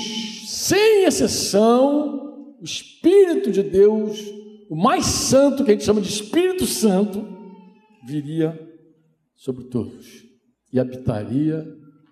sem 0.48 1.04
exceção, 1.04 2.56
o 2.58 2.64
Espírito 2.64 3.52
de 3.52 3.62
Deus, 3.62 4.40
o 4.72 4.74
mais 4.74 5.04
santo, 5.04 5.66
que 5.66 5.70
a 5.70 5.74
gente 5.74 5.84
chama 5.84 6.00
de 6.00 6.08
Espírito 6.08 6.64
Santo, 6.64 7.28
viria 8.06 8.58
sobre 9.36 9.64
todos 9.64 10.24
e 10.72 10.80
habitaria 10.80 11.68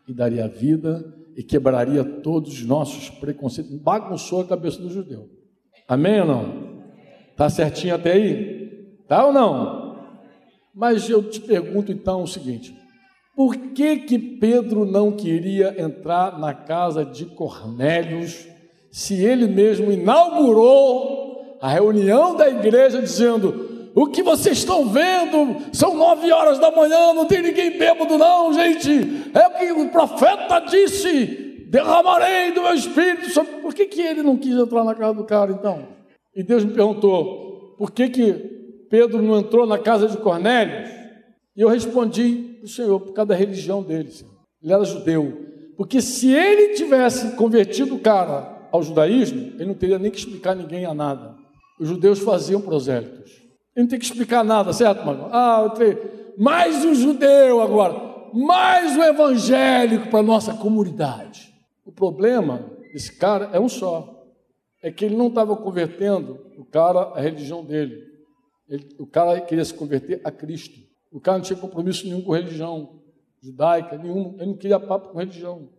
e 0.07 0.13
daria 0.13 0.47
vida 0.47 1.03
e 1.35 1.43
quebraria 1.43 2.05
todos 2.05 2.53
os 2.53 2.63
nossos 2.67 3.09
preconceitos, 3.09 3.75
bagunçou 3.79 4.43
a 4.43 4.47
cabeça 4.47 4.79
do 4.79 4.91
judeu. 4.91 5.27
Amém 5.89 6.21
ou 6.21 6.27
não? 6.27 6.83
Tá 7.35 7.49
certinho 7.49 7.95
até 7.95 8.13
aí? 8.13 8.99
Tá 9.09 9.25
ou 9.25 9.33
não? 9.33 9.97
Mas 10.75 11.09
eu 11.09 11.23
te 11.31 11.41
pergunto 11.41 11.91
então 11.91 12.25
o 12.25 12.29
seguinte: 12.29 12.77
por 13.35 13.57
que 13.57 14.01
que 14.01 14.19
Pedro 14.19 14.85
não 14.85 15.13
queria 15.13 15.81
entrar 15.81 16.39
na 16.39 16.53
casa 16.53 17.07
de 17.07 17.25
Cornélios, 17.25 18.47
se 18.93 19.15
ele 19.15 19.47
mesmo 19.47 19.91
inaugurou 19.91 21.20
a 21.61 21.69
reunião 21.69 22.35
da 22.35 22.49
igreja 22.49 23.03
dizendo: 23.03 23.91
o 23.95 24.07
que 24.07 24.23
vocês 24.23 24.59
estão 24.59 24.89
vendo 24.89 25.57
são 25.73 25.97
nove 25.97 26.31
horas 26.31 26.59
da 26.59 26.71
manhã, 26.71 27.13
não 27.13 27.27
tem 27.27 27.43
ninguém 27.43 27.77
bêbado, 27.77 28.17
não, 28.17 28.53
gente. 28.53 28.91
É 29.35 29.47
o 29.47 29.59
que 29.59 29.73
o 29.73 29.89
profeta 29.91 30.61
disse: 30.61 31.67
derramarei 31.69 32.53
do 32.53 32.63
meu 32.63 32.75
espírito. 32.75 33.45
Por 33.63 33.75
que, 33.75 33.87
que 33.87 34.01
ele 34.01 34.23
não 34.23 34.37
quis 34.37 34.57
entrar 34.57 34.85
na 34.85 34.95
casa 34.95 35.15
do 35.15 35.25
cara, 35.25 35.53
então? 35.53 35.89
E 36.35 36.43
Deus 36.43 36.65
me 36.65 36.73
perguntou: 36.73 37.75
por 37.77 37.91
que, 37.91 38.09
que 38.09 38.33
Pedro 38.89 39.21
não 39.21 39.39
entrou 39.39 39.67
na 39.67 39.79
casa 39.79 40.09
de 40.09 40.17
Cornélio? 40.17 40.89
E 41.57 41.61
eu 41.61 41.69
respondi 41.69 42.61
o 42.63 42.69
Senhor, 42.69 43.01
por 43.01 43.13
causa 43.13 43.31
da 43.31 43.35
religião 43.35 43.83
dele. 43.83 44.11
Ele 44.63 44.73
era 44.73 44.85
judeu. 44.85 45.47
Porque 45.77 46.01
se 46.01 46.33
ele 46.33 46.75
tivesse 46.75 47.35
convertido 47.37 47.97
o 47.97 47.99
cara 47.99 48.69
ao 48.71 48.83
judaísmo, 48.83 49.53
ele 49.57 49.67
não 49.67 49.75
teria 49.75 49.99
nem 49.99 50.11
que 50.11 50.19
explicar 50.19 50.55
ninguém 50.55 50.85
a 50.85 50.95
nada. 50.95 51.40
Os 51.81 51.89
judeus 51.89 52.19
faziam 52.19 52.61
prosélitos. 52.61 53.33
Ele 53.75 53.85
não 53.85 53.87
tem 53.87 53.99
que 53.99 54.05
explicar 54.05 54.45
nada, 54.45 54.71
certo, 54.71 55.03
mano? 55.07 55.31
Ah, 55.33 55.63
eu 55.65 55.71
tenho 55.71 55.99
mais 56.37 56.85
um 56.85 56.95
judeu 56.95 57.63
agora, 57.63 58.31
mais 58.35 58.95
um 58.99 59.03
evangélico 59.03 60.11
para 60.11 60.23
nossa 60.23 60.53
comunidade. 60.53 61.51
O 61.87 61.91
problema 61.91 62.71
desse 62.93 63.17
cara 63.17 63.49
é 63.55 63.59
um 63.59 63.69
só. 63.69 64.27
É 64.83 64.91
que 64.91 65.07
ele 65.07 65.17
não 65.17 65.29
estava 65.29 65.57
convertendo 65.57 66.39
o 66.59 66.67
cara 66.67 67.01
à 67.15 67.21
religião 67.21 67.65
dele. 67.65 68.03
Ele, 68.69 68.95
o 68.99 69.07
cara 69.07 69.41
queria 69.41 69.65
se 69.65 69.73
converter 69.73 70.21
a 70.23 70.31
Cristo. 70.31 70.79
O 71.11 71.19
cara 71.19 71.39
não 71.39 71.45
tinha 71.45 71.59
compromisso 71.59 72.05
nenhum 72.05 72.21
com 72.21 72.33
religião 72.33 73.01
judaica, 73.43 73.97
nenhum. 73.97 74.35
Ele 74.37 74.51
não 74.51 74.57
queria 74.57 74.79
papo 74.79 75.09
com 75.09 75.19
religião. 75.19 75.71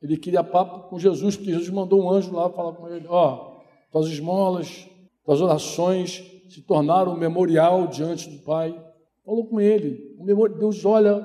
Ele 0.00 0.16
queria 0.16 0.44
papo 0.44 0.88
com 0.88 1.00
Jesus, 1.00 1.36
porque 1.36 1.50
Jesus 1.50 1.68
mandou 1.70 2.00
um 2.00 2.10
anjo 2.10 2.32
lá 2.32 2.48
falar 2.48 2.74
com 2.74 2.88
ele: 2.88 3.06
Ó, 3.08 3.34
oh, 3.34 3.62
tuas 3.90 4.06
esmolas, 4.06 4.88
tuas 5.24 5.40
orações 5.40 6.22
se 6.48 6.60
tornaram 6.62 7.12
um 7.12 7.18
memorial 7.18 7.86
diante 7.86 8.28
do 8.28 8.38
Pai. 8.42 8.74
Falou 9.24 9.46
com 9.46 9.60
ele. 9.60 10.16
Deus 10.58 10.84
olha, 10.84 11.20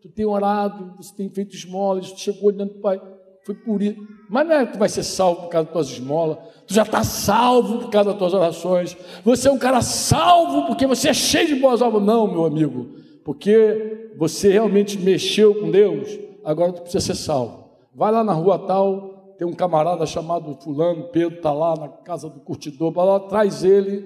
tu 0.00 0.08
tem 0.08 0.24
orado, 0.24 0.94
você 0.96 1.14
tem 1.14 1.28
feito 1.28 1.54
esmolas, 1.54 2.12
tu 2.12 2.20
chegou 2.20 2.50
diante 2.50 2.74
do 2.74 2.80
Pai. 2.80 3.00
Foi 3.44 3.54
por 3.54 3.82
isso. 3.82 4.00
Mas 4.30 4.46
não 4.46 4.54
é 4.56 4.66
que 4.66 4.72
tu 4.72 4.78
vai 4.78 4.88
ser 4.88 5.02
salvo 5.02 5.42
por 5.42 5.48
causa 5.50 5.66
das 5.66 5.72
tuas 5.72 5.90
esmolas. 5.90 6.38
Tu 6.66 6.74
já 6.74 6.82
está 6.82 7.04
salvo 7.04 7.80
por 7.80 7.90
causa 7.90 8.10
das 8.10 8.18
tuas 8.18 8.34
orações. 8.34 8.96
Você 9.22 9.48
é 9.48 9.52
um 9.52 9.58
cara 9.58 9.82
salvo 9.82 10.66
porque 10.66 10.86
você 10.86 11.10
é 11.10 11.14
cheio 11.14 11.48
de 11.48 11.54
boas 11.56 11.82
obras. 11.82 12.02
Não, 12.02 12.26
meu 12.26 12.46
amigo. 12.46 12.88
Porque 13.22 14.12
você 14.16 14.50
realmente 14.50 14.98
mexeu 14.98 15.54
com 15.54 15.70
Deus, 15.70 16.18
agora 16.44 16.72
tu 16.72 16.82
precisa 16.82 17.04
ser 17.04 17.14
salvo. 17.14 17.64
Vai 17.94 18.12
lá 18.12 18.24
na 18.24 18.32
rua 18.32 18.58
tal, 18.58 19.13
tem 19.38 19.46
um 19.46 19.52
camarada 19.52 20.06
chamado 20.06 20.54
Fulano, 20.62 21.08
Pedro 21.08 21.36
está 21.36 21.52
lá 21.52 21.76
na 21.76 21.88
casa 21.88 22.28
do 22.28 22.40
curtidor, 22.40 22.96
lá, 22.96 23.20
traz 23.20 23.64
ele 23.64 24.04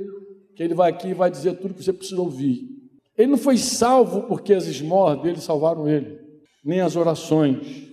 que 0.56 0.62
ele 0.62 0.75
vai 0.75 0.90
aqui 0.90 1.08
e 1.08 1.14
vai 1.14 1.30
dizer 1.30 1.54
tudo 1.58 1.75
que 1.75 1.85
você 1.85 1.92
precisa 1.92 2.20
ouvir. 2.20 2.68
Ele 3.16 3.32
não 3.32 3.38
foi 3.38 3.56
salvo 3.56 4.23
porque 4.23 4.54
as 4.54 4.66
esmolas 4.66 5.20
dele 5.20 5.40
salvaram 5.40 5.88
ele, 5.88 6.18
nem 6.64 6.80
as 6.80 6.97
orações. 6.97 7.88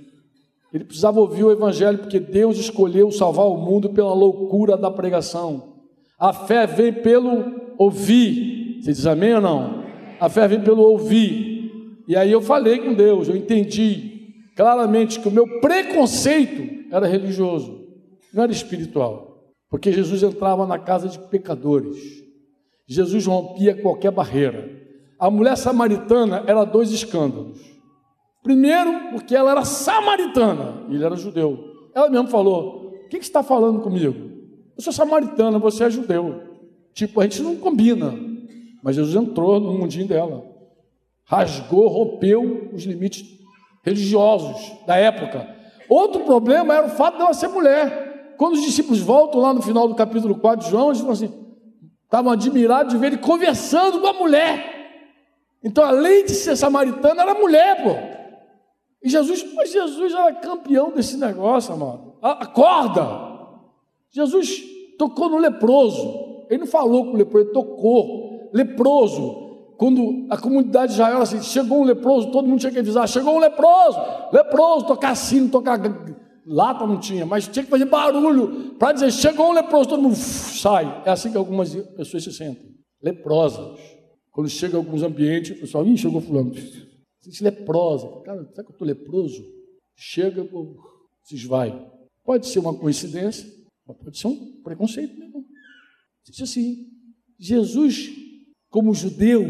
Ele 0.74 0.84
precisava 0.84 1.20
ouvir 1.20 1.44
o 1.44 1.52
Evangelho 1.52 2.00
porque 2.00 2.20
Deus 2.20 2.58
escolheu 2.58 3.12
salvar 3.12 3.48
o 3.48 3.58
mundo 3.58 3.90
pela 3.90 4.14
loucura 4.14 4.76
da 4.76 4.92
pregação. 4.92 5.76
A 6.20 6.34
fé 6.34 6.66
vem 6.66 6.92
pelo 6.92 7.74
ouvir. 7.78 8.80
Você 8.82 8.92
diz 8.92 9.06
amém 9.06 9.36
ou 9.36 9.42
não? 9.42 9.84
A 10.20 10.30
fé 10.30 10.48
vem 10.48 10.62
pelo 10.62 10.82
ouvir. 10.82 11.72
E 12.08 12.16
aí 12.16 12.32
eu 12.32 12.42
falei 12.42 12.80
com 12.80 12.94
Deus, 12.94 13.28
eu 13.28 13.36
entendi 13.36 14.34
claramente 14.56 15.20
que 15.20 15.28
o 15.28 15.32
meu 15.32 15.60
preconceito 15.60 16.75
era 16.92 17.08
religioso, 17.08 17.88
não 18.34 18.44
era 18.44 18.52
espiritual. 18.52 19.54
Porque 19.70 19.92
Jesus 19.92 20.24
entrava 20.24 20.66
na 20.66 20.80
casa 20.80 21.10
de 21.10 21.20
pecadores. 21.20 21.98
Jesus 22.88 23.26
rompia 23.26 23.82
qualquer 23.82 24.12
barreira. 24.12 24.70
A 25.20 25.30
mulher 25.30 25.58
samaritana 25.58 26.44
era 26.46 26.64
dois 26.64 26.92
escândalos. 26.92 27.60
Primeiro, 28.44 29.10
porque 29.12 29.36
ela 29.36 29.52
era 29.52 29.66
samaritana 29.66 30.86
ele 30.90 31.04
era 31.04 31.16
judeu. 31.16 31.90
Ela 31.94 32.10
mesmo 32.10 32.28
falou: 32.28 32.92
O 33.06 33.10
que, 33.10 33.18
que 33.18 33.26
está 33.26 33.42
falando 33.42 33.82
comigo? 33.82 34.14
Eu 34.78 34.84
sou 34.84 34.94
samaritana, 34.94 35.58
você 35.58 35.86
é 35.86 35.90
judeu. 35.90 36.42
Tipo, 36.94 37.22
a 37.22 37.24
gente 37.24 37.42
não 37.42 37.56
combina. 37.56 38.14
Mas 38.84 38.98
Jesus 38.98 39.16
entrou 39.16 39.60
no 39.60 39.74
mundinho 39.74 40.08
dela, 40.08 40.46
rasgou, 41.24 41.88
rompeu 41.88 42.70
os 42.72 42.84
limites. 42.84 43.26
religiosos 43.84 44.74
da 44.86 44.96
época. 44.96 45.55
Outro 45.90 46.22
problema 46.24 46.74
era 46.74 46.88
o 46.88 46.90
fato 46.90 47.18
dela 47.18 47.34
ser 47.34 47.48
mulher. 47.48 48.36
Quando 48.38 48.54
os 48.54 48.62
discípulos 48.62 49.00
voltam 49.00 49.42
lá 49.42 49.54
no 49.54 49.62
final 49.62 49.88
do 49.88 49.96
capítulo 49.96 50.36
4 50.36 50.66
de 50.66 50.72
João, 50.72 50.88
eles 50.88 51.00
falam 51.00 51.14
assim: 51.14 51.34
estavam 52.04 52.32
admirados 52.32 52.94
de 52.94 53.00
ver 53.00 53.08
ele 53.08 53.18
conversando 53.18 54.02
com 54.02 54.08
a 54.08 54.14
mulher. 54.14 54.74
Então, 55.64 55.84
além 55.84 56.26
de 56.26 56.32
ser 56.32 56.56
samaritana, 56.56 57.24
era 57.24 57.34
mulher, 57.34 57.84
pô. 57.84 57.96
E 59.02 59.10
Jesus, 59.10 59.46
mas 59.54 59.72
Jesus 59.72 60.14
era 60.14 60.34
campeão 60.34 60.92
desse 60.92 61.18
negócio, 61.18 61.74
amado. 61.74 62.14
Acorda! 62.22 63.26
Jesus 64.12 64.64
tocou 64.98 65.30
no 65.30 65.38
leproso. 65.38 66.46
Ele 66.50 66.62
não 66.62 66.68
falou 66.68 67.06
com 67.06 67.12
o 67.12 67.16
leproso, 67.18 67.46
ele 67.46 67.54
tocou. 67.54 68.50
Leproso. 68.54 69.45
Quando 69.78 70.28
a 70.30 70.38
comunidade 70.38 70.88
de 70.88 70.94
Israel 70.94 71.22
assim, 71.22 71.42
chegou 71.42 71.82
um 71.82 71.84
leproso, 71.84 72.32
todo 72.32 72.48
mundo 72.48 72.60
tinha 72.60 72.72
que 72.72 72.80
avisar: 72.80 73.08
chegou 73.08 73.36
um 73.36 73.40
leproso, 73.40 74.00
leproso, 74.32 74.86
tocar 74.86 75.16
sino, 75.16 75.50
tocar 75.50 75.80
lata 76.46 76.86
não 76.86 77.00
tinha, 77.00 77.26
mas 77.26 77.48
tinha 77.48 77.64
que 77.66 77.72
fazer 77.72 77.86
barulho 77.86 78.76
para 78.76 78.94
dizer: 78.94 79.12
chegou 79.12 79.50
um 79.50 79.54
leproso, 79.54 79.90
todo 79.90 80.02
mundo 80.02 80.16
sai. 80.16 81.04
É 81.06 81.12
assim 81.12 81.32
que 81.32 81.38
algumas 81.38 81.76
pessoas 81.76 82.24
se 82.24 82.32
sentem, 82.32 82.76
leprosas. 83.02 83.80
Quando 84.32 84.50
chega 84.50 84.76
a 84.76 84.80
alguns 84.80 85.02
ambientes, 85.02 85.58
o 85.58 85.62
pessoal, 85.62 85.88
ih, 85.88 85.98
chegou 85.98 86.20
fulano, 86.20 86.54
se 87.22 87.44
leprosa. 87.44 88.08
Cara, 88.24 88.44
será 88.50 88.64
que 88.64 88.70
eu 88.70 88.74
estou 88.74 88.88
leproso? 88.88 89.44
Chega, 89.96 90.46
se 91.24 91.36
esvai. 91.36 91.90
Pode 92.24 92.48
ser 92.48 92.60
uma 92.60 92.74
coincidência, 92.74 93.50
mas 93.88 93.98
pode 93.98 94.18
ser 94.18 94.28
um 94.28 94.62
preconceito 94.62 95.18
mesmo. 95.18 95.46
Diz 96.26 96.42
assim: 96.42 96.88
Jesus, 97.40 98.25
como 98.76 98.94
judeu, 98.94 99.42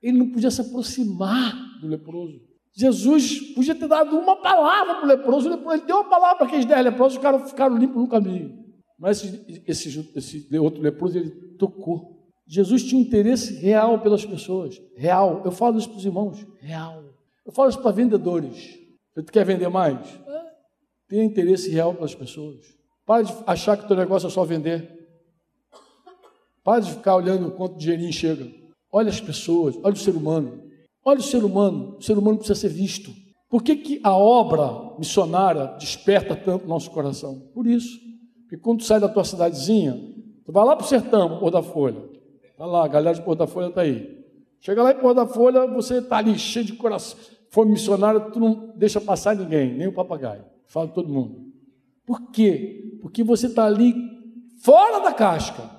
ele 0.00 0.16
não 0.16 0.30
podia 0.30 0.50
se 0.50 0.62
aproximar 0.62 1.54
do 1.82 1.86
leproso. 1.86 2.40
Jesus 2.74 3.52
podia 3.54 3.74
ter 3.74 3.86
dado 3.86 4.16
uma 4.16 4.40
palavra 4.40 4.94
para 4.94 5.04
o 5.04 5.06
leproso, 5.06 5.50
ele 5.50 5.82
deu 5.82 5.96
uma 5.96 6.08
palavra 6.08 6.38
para 6.38 6.46
aqueles 6.46 6.64
dez 6.64 6.82
leprosos, 6.82 7.18
os 7.18 7.22
caras 7.22 7.50
ficaram 7.50 7.76
limpos 7.76 8.00
no 8.00 8.08
caminho. 8.08 8.58
Mas 8.98 9.22
esse, 9.22 9.62
esse, 9.66 10.12
esse 10.16 10.58
outro 10.58 10.80
leproso, 10.80 11.18
ele 11.18 11.30
tocou. 11.58 12.26
Jesus 12.46 12.84
tinha 12.84 13.02
interesse 13.02 13.52
real 13.60 14.00
pelas 14.00 14.24
pessoas, 14.24 14.80
real. 14.96 15.42
Eu 15.44 15.52
falo 15.52 15.76
isso 15.76 15.90
para 15.90 15.98
os 15.98 16.06
irmãos, 16.06 16.46
real. 16.58 17.04
Eu 17.44 17.52
falo 17.52 17.68
isso 17.68 17.82
para 17.82 17.90
vendedores. 17.90 18.78
Você 19.14 19.24
quer 19.24 19.44
vender 19.44 19.68
mais? 19.68 20.08
É. 20.26 20.42
Tenha 21.06 21.24
interesse 21.24 21.68
real 21.68 21.92
pelas 21.92 22.14
pessoas. 22.14 22.64
Para 23.04 23.24
de 23.24 23.34
achar 23.46 23.76
que 23.76 23.84
o 23.84 23.88
teu 23.88 23.96
negócio 23.96 24.26
é 24.26 24.30
só 24.30 24.42
vender. 24.42 24.97
Para 26.68 26.80
de 26.82 26.90
ficar 26.90 27.16
olhando 27.16 27.50
quanto 27.52 27.78
dinheirinho 27.78 28.12
chega. 28.12 28.46
Olha 28.92 29.08
as 29.08 29.18
pessoas, 29.18 29.74
olha 29.82 29.94
o 29.94 29.96
ser 29.96 30.14
humano. 30.14 30.64
Olha 31.02 31.18
o 31.18 31.22
ser 31.22 31.42
humano, 31.42 31.96
o 31.98 32.02
ser 32.02 32.18
humano 32.18 32.36
precisa 32.36 32.60
ser 32.60 32.68
visto. 32.68 33.10
Por 33.48 33.62
que, 33.62 33.74
que 33.74 34.00
a 34.04 34.14
obra 34.14 34.94
missionária 34.98 35.68
desperta 35.78 36.36
tanto 36.36 36.68
nosso 36.68 36.90
coração? 36.90 37.40
Por 37.54 37.66
isso. 37.66 37.98
Porque 38.42 38.58
quando 38.58 38.80
tu 38.80 38.84
sai 38.84 39.00
da 39.00 39.08
tua 39.08 39.24
cidadezinha, 39.24 39.94
tu 40.44 40.52
vai 40.52 40.62
lá 40.62 40.76
para 40.76 40.84
o 40.84 40.86
sertão, 40.86 41.38
Pôr 41.38 41.50
da 41.50 41.62
Folha. 41.62 42.04
Está 42.44 42.66
lá, 42.66 42.84
a 42.84 42.88
galera 42.88 43.16
de 43.16 43.22
Pôr 43.22 43.34
da 43.34 43.46
Folha 43.46 43.68
está 43.68 43.80
aí. 43.80 44.22
Chega 44.60 44.82
lá 44.82 44.92
em 44.92 44.98
Pôr 44.98 45.14
da 45.14 45.26
Folha, 45.26 45.66
você 45.68 46.00
está 46.00 46.18
ali 46.18 46.38
cheio 46.38 46.66
de 46.66 46.74
coração. 46.74 47.18
Foi 47.48 47.64
missionário, 47.64 48.30
tu 48.30 48.38
não 48.38 48.74
deixa 48.76 49.00
passar 49.00 49.34
ninguém, 49.34 49.72
nem 49.72 49.86
o 49.86 49.94
papagaio. 49.94 50.44
Fala 50.66 50.88
todo 50.88 51.08
mundo. 51.08 51.46
Por 52.04 52.30
quê? 52.30 52.98
Porque 53.00 53.24
você 53.24 53.46
está 53.46 53.64
ali 53.64 53.94
fora 54.62 55.00
da 55.00 55.14
casca. 55.14 55.77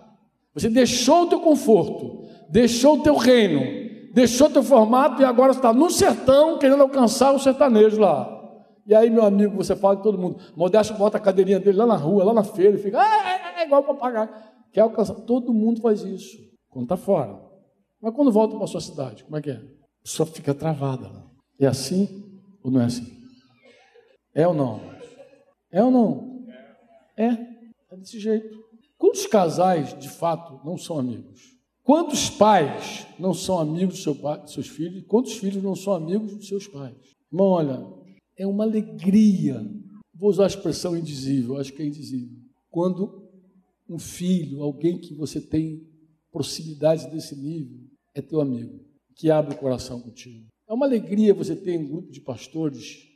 Você 0.60 0.70
deixou 0.70 1.24
o 1.24 1.28
teu 1.28 1.40
conforto, 1.40 2.28
deixou 2.50 3.00
o 3.00 3.04
teu 3.04 3.16
reino, 3.16 4.12
deixou 4.14 4.48
o 4.48 4.50
teu 4.50 4.62
formato 4.62 5.22
e 5.22 5.26
agora 5.26 5.52
está 5.52 5.72
no 5.72 5.90
sertão 5.90 6.60
querendo 6.60 6.82
alcançar 6.82 7.32
o 7.34 7.40
sertanejo 7.40 8.00
lá. 8.00 8.38
E 8.86 8.94
aí, 8.94 9.10
meu 9.10 9.24
amigo, 9.24 9.56
você 9.56 9.76
fala 9.76 9.96
de 9.96 10.04
todo 10.04 10.18
mundo. 10.18 10.40
Modesto 10.58 10.96
bota 10.96 11.18
a 11.18 11.22
cadeirinha 11.22 11.60
dele 11.60 11.78
lá 11.78 11.86
na 11.86 11.96
rua, 11.96 12.26
lá 12.26 12.34
na 12.34 12.44
feira, 12.44 12.76
e 12.76 12.82
fica, 12.82 13.00
ah, 13.00 13.58
é, 13.58 13.62
é 13.62 13.66
igual 13.66 13.84
papagaio. 13.84 14.30
Quer 14.74 14.82
alcançar. 14.82 15.14
Todo 15.14 15.54
mundo 15.54 15.80
faz 15.80 16.02
isso, 16.02 16.38
quando 16.68 16.84
está 16.84 16.98
fora. 16.98 17.40
Mas 18.02 18.14
quando 18.14 18.32
volta 18.32 18.56
para 18.56 18.66
a 18.66 18.68
sua 18.68 18.82
cidade, 18.82 19.24
como 19.24 19.38
é 19.38 19.42
que 19.42 19.52
é? 19.52 19.62
Só 20.04 20.26
fica 20.26 20.54
travada. 20.54 21.10
É 21.58 21.68
assim 21.68 22.26
ou 22.62 22.70
não 22.72 22.82
é 22.82 22.86
assim? 22.86 23.06
É 24.36 24.46
ou 24.48 24.54
não? 24.54 24.82
É 25.72 25.84
ou 25.84 25.92
não? 25.92 26.46
É. 27.16 27.28
É 27.92 27.98
desse 27.98 28.20
jeito. 28.20 28.59
Quantos 29.00 29.26
casais, 29.26 29.98
de 29.98 30.10
fato, 30.10 30.60
não 30.64 30.78
são 30.78 31.00
amigos? 31.00 31.58
Quantos 31.82 32.30
pais 32.30 33.08
não 33.18 33.34
são 33.34 33.58
amigos 33.58 33.96
do 33.96 34.04
seu 34.04 34.14
pai, 34.14 34.42
dos 34.42 34.54
seus 34.54 34.68
filhos? 34.68 35.04
Quantos 35.08 35.38
filhos 35.38 35.64
não 35.64 35.76
são 35.76 35.94
amigos 35.94 36.36
dos 36.36 36.48
seus 36.48 36.68
pais? 36.68 36.94
Irmão, 37.32 37.48
olha, 37.48 37.88
é 38.38 38.46
uma 38.46 38.66
alegria. 38.66 39.66
Vou 40.14 40.30
usar 40.30 40.44
a 40.44 40.48
expressão 40.48 40.98
indizível, 40.98 41.58
acho 41.58 41.74
que 41.74 41.82
é 41.82 41.86
indizível. 41.86 42.38
Quando 42.70 43.28
um 43.90 43.98
filho, 43.98 44.62
alguém 44.62 45.00
que 45.00 45.16
você 45.16 45.40
tem 45.40 45.82
proximidade 46.30 47.10
desse 47.10 47.36
nível, 47.36 47.80
é 48.14 48.22
teu 48.22 48.42
amigo, 48.42 48.82
que 49.16 49.32
abre 49.32 49.56
o 49.56 49.58
coração 49.58 50.00
contigo. 50.02 50.46
É 50.68 50.74
uma 50.74 50.86
alegria 50.86 51.34
você 51.34 51.56
ter 51.56 51.80
um 51.80 51.88
grupo 51.88 52.12
de 52.12 52.22
pastores 52.22 53.08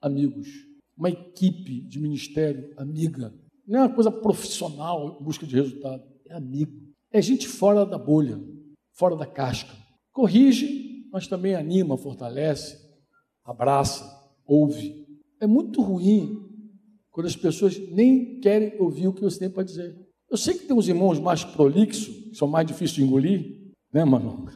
amigos 0.00 0.72
uma 0.96 1.10
equipe 1.10 1.80
de 1.80 1.98
ministério 1.98 2.72
amiga. 2.76 3.34
Não 3.72 3.78
é 3.78 3.82
uma 3.84 3.94
coisa 3.94 4.10
profissional 4.10 5.18
busca 5.18 5.46
de 5.46 5.54
resultado. 5.54 6.02
É 6.26 6.34
amigo. 6.34 6.72
É 7.10 7.22
gente 7.22 7.48
fora 7.48 7.86
da 7.86 7.96
bolha, 7.96 8.38
fora 8.92 9.16
da 9.16 9.24
casca. 9.24 9.74
Corrige, 10.12 11.08
mas 11.10 11.26
também 11.26 11.54
anima, 11.54 11.96
fortalece, 11.96 12.78
abraça, 13.42 14.04
ouve. 14.44 15.06
É 15.40 15.46
muito 15.46 15.80
ruim 15.80 16.38
quando 17.10 17.28
as 17.28 17.34
pessoas 17.34 17.78
nem 17.90 18.40
querem 18.40 18.78
ouvir 18.78 19.08
o 19.08 19.12
que 19.14 19.22
você 19.22 19.38
tem 19.38 19.48
para 19.48 19.62
dizer. 19.62 19.98
Eu 20.30 20.36
sei 20.36 20.52
que 20.52 20.66
tem 20.66 20.76
uns 20.76 20.88
irmãos 20.88 21.18
mais 21.18 21.42
prolixos, 21.42 22.14
que 22.28 22.34
são 22.34 22.46
mais 22.46 22.66
difíceis 22.66 22.96
de 22.96 23.02
engolir, 23.02 23.72
né, 23.90 24.04
mano? 24.04 24.50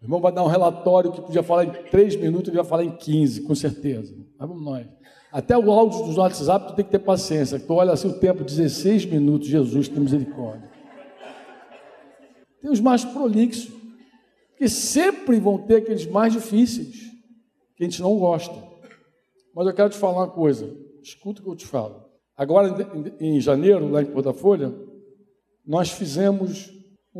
O 0.00 0.04
irmão 0.06 0.18
vai 0.18 0.32
dar 0.32 0.44
um 0.44 0.48
relatório 0.48 1.12
que 1.12 1.20
podia 1.20 1.42
falar 1.42 1.66
em 1.66 1.90
três 1.90 2.16
minutos, 2.16 2.48
ele 2.48 2.56
vai 2.56 2.64
falar 2.64 2.84
em 2.84 2.96
15, 2.96 3.42
com 3.42 3.54
certeza. 3.54 4.16
Mas 4.38 4.48
vamos 4.48 4.64
nós. 4.64 4.86
Até 5.30 5.56
o 5.56 5.70
áudio 5.70 6.14
do 6.14 6.20
WhatsApp 6.20 6.68
tu 6.68 6.76
tem 6.76 6.84
que 6.84 6.90
ter 6.90 6.98
paciência. 6.98 7.60
Tu 7.60 7.72
olha 7.72 7.92
assim 7.92 8.08
o 8.08 8.18
tempo, 8.18 8.42
16 8.42 9.04
minutos, 9.04 9.48
Jesus 9.48 9.88
tem 9.88 10.00
misericórdia. 10.00 10.68
Tem 12.60 12.70
os 12.70 12.80
mais 12.80 13.04
prolixos, 13.04 13.70
que 14.56 14.68
sempre 14.68 15.38
vão 15.38 15.58
ter 15.58 15.76
aqueles 15.76 16.06
mais 16.06 16.32
difíceis, 16.32 17.12
que 17.76 17.84
a 17.84 17.84
gente 17.84 18.00
não 18.02 18.18
gosta. 18.18 18.54
Mas 19.54 19.66
eu 19.66 19.74
quero 19.74 19.90
te 19.90 19.96
falar 19.96 20.24
uma 20.24 20.30
coisa, 20.30 20.74
escuta 21.02 21.40
o 21.40 21.44
que 21.44 21.50
eu 21.50 21.56
te 21.56 21.66
falo. 21.66 22.04
Agora, 22.36 22.74
em 23.20 23.40
janeiro, 23.40 23.88
lá 23.88 24.02
em 24.02 24.06
Porta 24.06 24.32
Folha, 24.32 24.74
nós 25.66 25.90
fizemos 25.90 26.72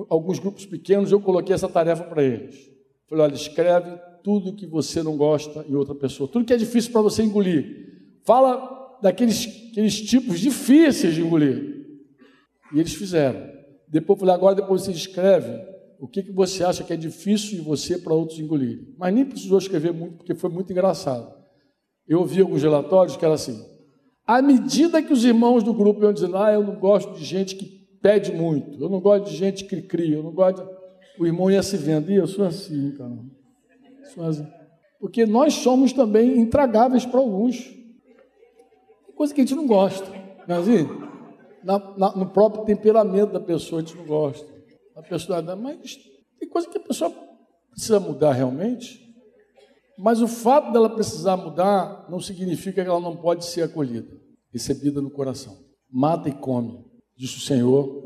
alguns 0.09 0.39
grupos 0.39 0.65
pequenos, 0.65 1.13
eu 1.13 1.21
coloquei 1.21 1.55
essa 1.55 1.69
tarefa 1.69 2.05
para 2.05 2.23
eles. 2.23 2.71
Falei, 3.09 3.25
olha, 3.25 3.35
escreve 3.35 3.99
tudo 4.23 4.55
que 4.55 4.67
você 4.67 5.03
não 5.03 5.17
gosta 5.17 5.65
em 5.69 5.75
outra 5.75 5.95
pessoa, 5.95 6.29
tudo 6.29 6.45
que 6.45 6.53
é 6.53 6.57
difícil 6.57 6.93
para 6.93 7.03
você 7.03 7.23
engolir. 7.23 7.88
Fala 8.29 8.99
daqueles 9.01 9.71
aqueles 9.71 10.03
tipos 10.03 10.39
difíceis 10.39 11.15
de 11.15 11.23
engolir. 11.23 11.87
E 12.75 12.79
eles 12.79 12.93
fizeram. 12.93 13.41
Depois 13.89 14.21
falei, 14.21 14.35
agora 14.35 14.55
depois 14.55 14.83
você 14.83 14.91
escreve 14.91 15.51
o 15.99 16.07
que, 16.07 16.23
que 16.23 16.33
você 16.33 16.63
acha 16.63 16.85
que 16.85 16.93
é 16.93 16.97
difícil 16.97 17.57
de 17.57 17.65
você 17.65 17.97
para 17.97 18.13
outros 18.13 18.39
engolir. 18.39 18.81
Mas 18.99 19.15
nem 19.15 19.25
precisou 19.25 19.57
escrever 19.57 19.95
muito, 19.95 20.19
porque 20.19 20.35
foi 20.35 20.51
muito 20.51 20.71
engraçado. 20.71 21.35
Eu 22.07 22.19
ouvi 22.19 22.43
alguns 22.43 22.63
relatórios 22.63 23.17
que 23.17 23.25
era 23.25 23.33
assim. 23.33 23.65
À 24.27 24.43
medida 24.43 25.03
que 25.03 25.13
os 25.13 25.25
irmãos 25.25 25.63
do 25.63 25.73
grupo 25.73 26.03
iam 26.03 26.13
dizendo, 26.13 26.37
ah, 26.37 26.53
eu 26.53 26.63
não 26.63 26.79
gosto 26.79 27.15
de 27.15 27.25
gente 27.25 27.57
que 27.57 27.65
pede 28.03 28.31
muito, 28.31 28.79
eu 28.79 28.91
não 28.91 29.01
gosto 29.01 29.31
de 29.31 29.37
gente 29.39 29.65
que 29.65 29.81
cria, 29.81 30.17
eu 30.17 30.23
não 30.23 30.35
gosto. 30.35 30.63
De... 30.63 30.71
O 31.19 31.27
irmão 31.27 31.51
ia 31.51 31.63
se 31.63 31.79
vendo, 31.79 32.13
e 32.13 32.17
eu 32.17 32.27
sou 32.27 32.45
assim, 32.45 32.91
cara. 32.91 33.11
Sou 34.13 34.25
assim. 34.25 34.47
Porque 35.01 35.25
nós 35.25 35.55
somos 35.55 35.95
também 35.95 36.39
intragáveis 36.39 37.07
para 37.07 37.21
alguns 37.21 37.78
coisa 39.19 39.35
que 39.35 39.41
a 39.41 39.45
gente 39.45 39.57
não 39.57 39.67
gosta. 39.67 40.09
Não 40.47 40.57
é 40.57 40.59
assim? 40.61 40.87
Na, 41.65 41.79
na, 41.97 42.17
no 42.17 42.31
próprio 42.31 42.65
temperamento 42.65 43.33
da 43.33 43.41
pessoa 43.41 43.83
a 43.83 43.85
gente 43.85 43.97
não 43.97 44.07
gosta. 44.07 44.47
A 44.95 45.03
pessoa, 45.03 45.43
mas 45.57 45.99
tem 46.39 46.49
coisa 46.49 46.69
que 46.69 46.79
a 46.79 46.81
pessoa 46.81 47.13
precisa 47.73 47.99
mudar 47.99 48.33
realmente. 48.33 49.05
Mas 49.99 50.23
o 50.23 50.29
fato 50.29 50.73
dela 50.73 50.89
precisar 50.89 51.37
mudar 51.37 52.07
não 52.09 52.21
significa 52.21 52.85
que 52.85 52.89
ela 52.89 53.01
não 53.01 53.17
pode 53.17 53.45
ser 53.45 53.63
acolhida, 53.63 54.17
recebida 54.53 55.03
no 55.03 55.11
coração. 55.11 55.59
Mata 55.91 56.29
e 56.29 56.33
come, 56.33 56.85
disse 57.17 57.39
o 57.39 57.41
Senhor 57.41 58.05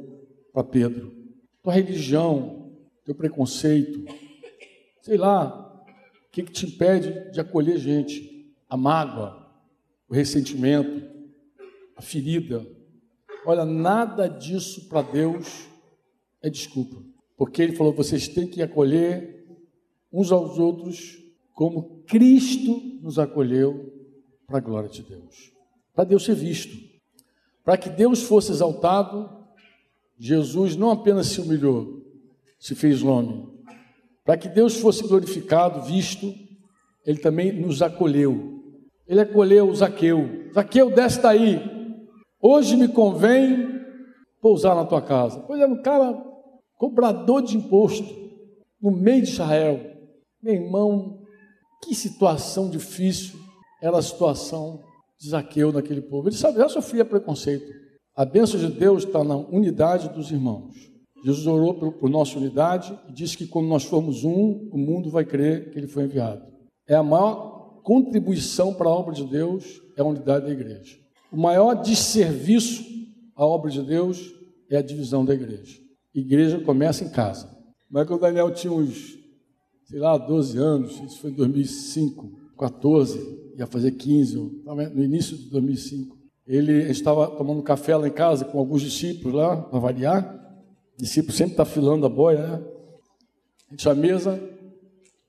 para 0.51 0.65
Pedro. 0.65 1.13
Tua 1.63 1.75
religião, 1.75 2.73
teu 3.05 3.15
preconceito, 3.15 4.03
sei 5.03 5.19
lá, 5.19 5.85
o 6.27 6.31
que, 6.31 6.43
que 6.43 6.53
te 6.53 6.67
impede 6.67 7.31
de 7.31 7.41
acolher 7.41 7.77
gente? 7.77 8.51
A 8.69 8.77
mágoa, 8.77 9.42
o 10.13 10.15
ressentimento, 10.15 11.11
a 11.97 12.03
ferida. 12.03 12.67
Olha, 13.47 13.65
nada 13.65 14.29
disso 14.29 14.87
para 14.87 15.01
Deus 15.01 15.67
é 16.43 16.51
desculpa. 16.51 17.03
Porque 17.35 17.63
Ele 17.63 17.75
falou: 17.75 17.95
vocês 17.95 18.29
têm 18.29 18.47
que 18.47 18.61
acolher 18.61 19.43
uns 20.13 20.31
aos 20.31 20.59
outros 20.59 21.19
como 21.55 22.03
Cristo 22.03 22.79
nos 23.01 23.19
acolheu 23.19 23.91
para 24.47 24.59
a 24.59 24.61
glória 24.61 24.91
de 24.91 25.03
Deus, 25.03 25.51
para 25.95 26.05
Deus 26.05 26.27
ser 26.27 26.35
visto. 26.35 26.77
Para 27.65 27.79
que 27.79 27.89
Deus 27.89 28.23
fosse 28.23 28.53
exaltado, 28.53 29.31
Jesus 30.19 30.77
não 30.77 30.91
apenas 30.91 31.29
se 31.29 31.41
humilhou, 31.41 32.05
se 32.59 32.75
fez 32.75 33.03
homem. 33.03 33.49
Para 34.27 34.37
que 34.37 34.49
Deus 34.49 34.77
fosse 34.77 35.05
glorificado, 35.05 35.81
visto, 35.81 36.35
ele 37.07 37.19
também 37.19 37.51
nos 37.51 37.81
acolheu. 37.81 38.52
Ele 39.13 39.21
acolheu 39.21 39.75
Zaqueu. 39.75 40.49
Zaqueu, 40.55 40.91
desce 40.91 41.21
daí. 41.21 41.61
Hoje 42.41 42.79
me 42.79 42.89
convém 42.89 43.69
pousar 44.41 44.75
na 44.75 44.87
tua 44.87 45.03
casa. 45.03 45.39
Pois 45.41 45.61
é, 45.61 45.67
um 45.67 45.83
cara 45.83 46.19
cobrador 46.79 47.43
de 47.43 47.55
imposto, 47.55 48.09
no 48.81 48.91
meio 48.91 49.21
de 49.21 49.29
Israel. 49.29 49.79
Meu 50.43 50.55
irmão, 50.55 51.19
que 51.85 51.95
situação 51.95 52.71
difícil 52.71 53.39
era 53.83 53.99
a 53.99 54.03
situação 54.03 54.81
de 55.21 55.29
Zaqueu 55.29 55.71
naquele 55.71 56.01
povo. 56.01 56.31
Ele 56.31 56.37
já 56.37 56.69
sofria 56.71 57.05
preconceito. 57.05 57.71
A 58.17 58.25
bênção 58.25 58.59
de 58.59 58.69
Deus 58.69 59.05
está 59.05 59.23
na 59.23 59.37
unidade 59.37 60.09
dos 60.09 60.31
irmãos. 60.31 60.75
Jesus 61.23 61.47
orou 61.47 61.75
por, 61.75 61.93
por 61.93 62.09
nossa 62.09 62.39
unidade 62.39 62.99
e 63.11 63.13
disse 63.13 63.37
que 63.37 63.47
quando 63.47 63.69
nós 63.69 63.85
formos 63.85 64.25
um, 64.25 64.71
o 64.73 64.79
mundo 64.79 65.11
vai 65.11 65.27
crer 65.27 65.71
que 65.71 65.79
ele 65.79 65.87
foi 65.87 66.05
enviado. 66.05 66.51
É 66.89 66.95
a 66.95 67.03
maior 67.03 67.52
contribuição 67.83 68.75
para 68.75 68.89
a 68.89 68.93
obra 68.93 69.15
de 69.15 69.25
Deus 69.25 69.83
é 69.97 70.01
a 70.01 70.05
unidade 70.05 70.47
da 70.47 70.53
igreja. 70.53 70.97
O 71.31 71.37
maior 71.37 71.75
desserviço 71.75 72.85
à 73.35 73.45
obra 73.45 73.71
de 73.71 73.83
Deus 73.83 74.33
é 74.71 74.77
a 74.77 74.83
divisão 74.83 75.25
da 75.25 75.35
igreja. 75.35 75.79
Igreja 76.15 76.61
começa 76.61 77.05
em 77.05 77.11
casa. 77.11 77.49
Mas 77.91 78.07
quando 78.07 78.21
Daniel 78.21 78.53
tinha 78.53 78.73
uns, 78.73 79.19
sei 79.85 79.99
lá, 79.99 80.17
12 80.17 80.59
anos, 80.59 81.01
isso 81.01 81.21
foi 81.21 81.31
em 81.31 81.35
2005, 81.35 82.31
14, 82.59 83.53
ia 83.57 83.67
fazer 83.67 83.93
15, 83.93 84.37
no 84.95 85.03
início 85.05 85.37
de 85.37 85.51
2005, 85.51 86.17
ele 86.47 86.91
estava 86.91 87.29
tomando 87.29 87.63
café 87.63 87.97
lá 87.97 88.09
em 88.09 88.13
casa 88.13 88.45
com 88.45 88.59
alguns 88.59 88.83
discípulos 88.83 89.35
lá, 89.35 89.57
para 89.57 89.79
variar. 89.79 90.57
O 90.99 91.03
discípulo 91.03 91.33
sempre 91.33 91.53
está 91.53 91.65
filando 91.65 92.05
a 92.05 92.09
boia, 92.09 92.47
né? 92.47 92.65
A 93.69 93.71
gente 93.71 93.89
à 93.89 93.95
mesa, 93.95 94.43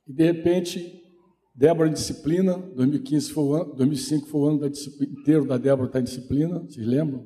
e 0.07 0.13
de 0.13 0.23
repente 0.23 1.02
Débora 1.55 1.87
em 1.87 1.93
disciplina, 1.93 2.57
2015 2.75 3.31
foi 3.31 3.43
o 3.43 3.53
ano, 3.53 3.75
2005 3.75 4.27
foi 4.27 4.41
o 4.41 4.45
ano 4.45 4.59
da 4.59 4.67
inteiro 4.67 5.45
da 5.45 5.57
Débora 5.57 5.87
estar 5.87 5.99
em 5.99 6.03
disciplina, 6.03 6.59
vocês 6.59 6.85
lembram? 6.85 7.25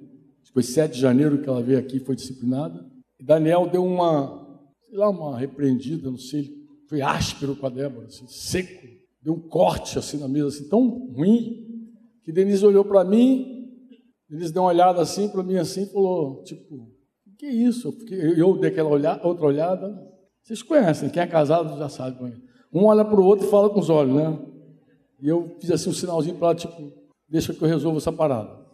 Foi 0.53 0.63
7 0.63 0.95
de 0.95 0.99
janeiro 0.99 1.41
que 1.41 1.47
ela 1.47 1.61
veio 1.61 1.79
aqui, 1.79 1.99
foi 1.99 2.15
disciplinada. 2.15 2.85
E 3.19 3.23
Daniel 3.23 3.69
deu 3.69 3.85
uma, 3.85 4.65
sei 4.89 4.97
lá, 4.97 5.09
uma 5.09 5.37
repreendida, 5.37 6.11
não 6.11 6.17
sei, 6.17 6.51
foi 6.89 7.01
áspero 7.01 7.55
com 7.55 7.67
a 7.67 7.69
Débora, 7.69 8.07
assim, 8.07 8.27
seco, 8.27 8.85
deu 9.21 9.33
um 9.33 9.47
corte 9.47 9.97
assim 9.97 10.17
na 10.17 10.27
mesa, 10.27 10.47
assim, 10.47 10.67
tão 10.67 10.87
ruim, 11.13 11.65
que 12.23 12.31
Denise 12.31 12.65
olhou 12.65 12.83
para 12.83 13.05
mim, 13.05 13.69
Denise 14.29 14.51
deu 14.51 14.63
uma 14.63 14.69
olhada 14.69 15.01
assim 15.01 15.29
para 15.29 15.43
mim 15.43 15.55
assim, 15.55 15.83
e 15.83 15.91
falou, 15.91 16.43
tipo, 16.43 16.75
o 16.75 17.35
que 17.37 17.45
é 17.45 17.53
isso? 17.53 17.95
Eu 18.09 18.57
dei 18.57 18.71
aquela 18.71 18.89
olhada, 18.89 19.25
outra 19.25 19.45
olhada. 19.45 19.95
Vocês 20.43 20.63
conhecem, 20.63 21.09
quem 21.09 21.21
é 21.21 21.27
casado 21.27 21.77
já 21.77 21.87
sabe. 21.87 22.17
Um 22.73 22.85
olha 22.85 23.03
para 23.03 23.19
o 23.19 23.23
outro 23.23 23.47
e 23.47 23.49
fala 23.49 23.69
com 23.69 23.79
os 23.79 23.89
olhos, 23.89 24.15
né? 24.15 24.39
E 25.21 25.27
eu 25.27 25.55
fiz 25.59 25.71
assim 25.71 25.89
um 25.89 25.93
sinalzinho 25.93 26.35
para 26.35 26.47
ela, 26.47 26.55
tipo, 26.55 26.91
deixa 27.27 27.53
que 27.53 27.61
eu 27.61 27.67
resolvo 27.67 27.97
essa 27.97 28.11
parada. 28.11 28.65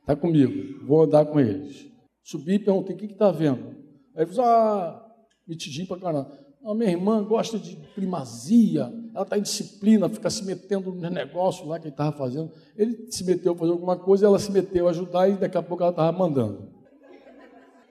Está 0.00 0.16
comigo, 0.16 0.84
vou 0.84 1.02
andar 1.02 1.24
com 1.26 1.38
eles. 1.38 1.86
Subi 2.22 2.54
e 2.54 2.58
perguntei, 2.58 2.94
o 2.94 2.98
que 2.98 3.06
está 3.06 3.30
vendo? 3.30 3.76
Aí 4.14 4.24
ele 4.24 4.26
falou, 4.26 4.50
ah, 4.50 5.12
mitidinho 5.46 5.86
para 5.86 6.00
caramba. 6.00 6.42
A 6.64 6.74
minha 6.74 6.90
irmã 6.90 7.24
gosta 7.24 7.58
de 7.58 7.76
primazia, 7.94 8.92
ela 9.12 9.24
está 9.24 9.36
em 9.36 9.42
disciplina, 9.42 10.08
fica 10.08 10.30
se 10.30 10.44
metendo 10.44 10.92
no 10.92 11.10
negócio 11.10 11.66
lá 11.66 11.78
que 11.78 11.86
ele 11.86 11.94
estava 11.94 12.16
fazendo. 12.16 12.52
Ele 12.76 13.10
se 13.10 13.24
meteu 13.24 13.52
a 13.52 13.56
fazer 13.56 13.72
alguma 13.72 13.96
coisa, 13.96 14.26
ela 14.26 14.38
se 14.38 14.50
meteu 14.52 14.86
a 14.86 14.90
ajudar 14.90 15.28
e 15.28 15.36
daqui 15.36 15.58
a 15.58 15.62
pouco 15.62 15.82
ela 15.82 15.90
estava 15.90 16.16
mandando. 16.16 16.68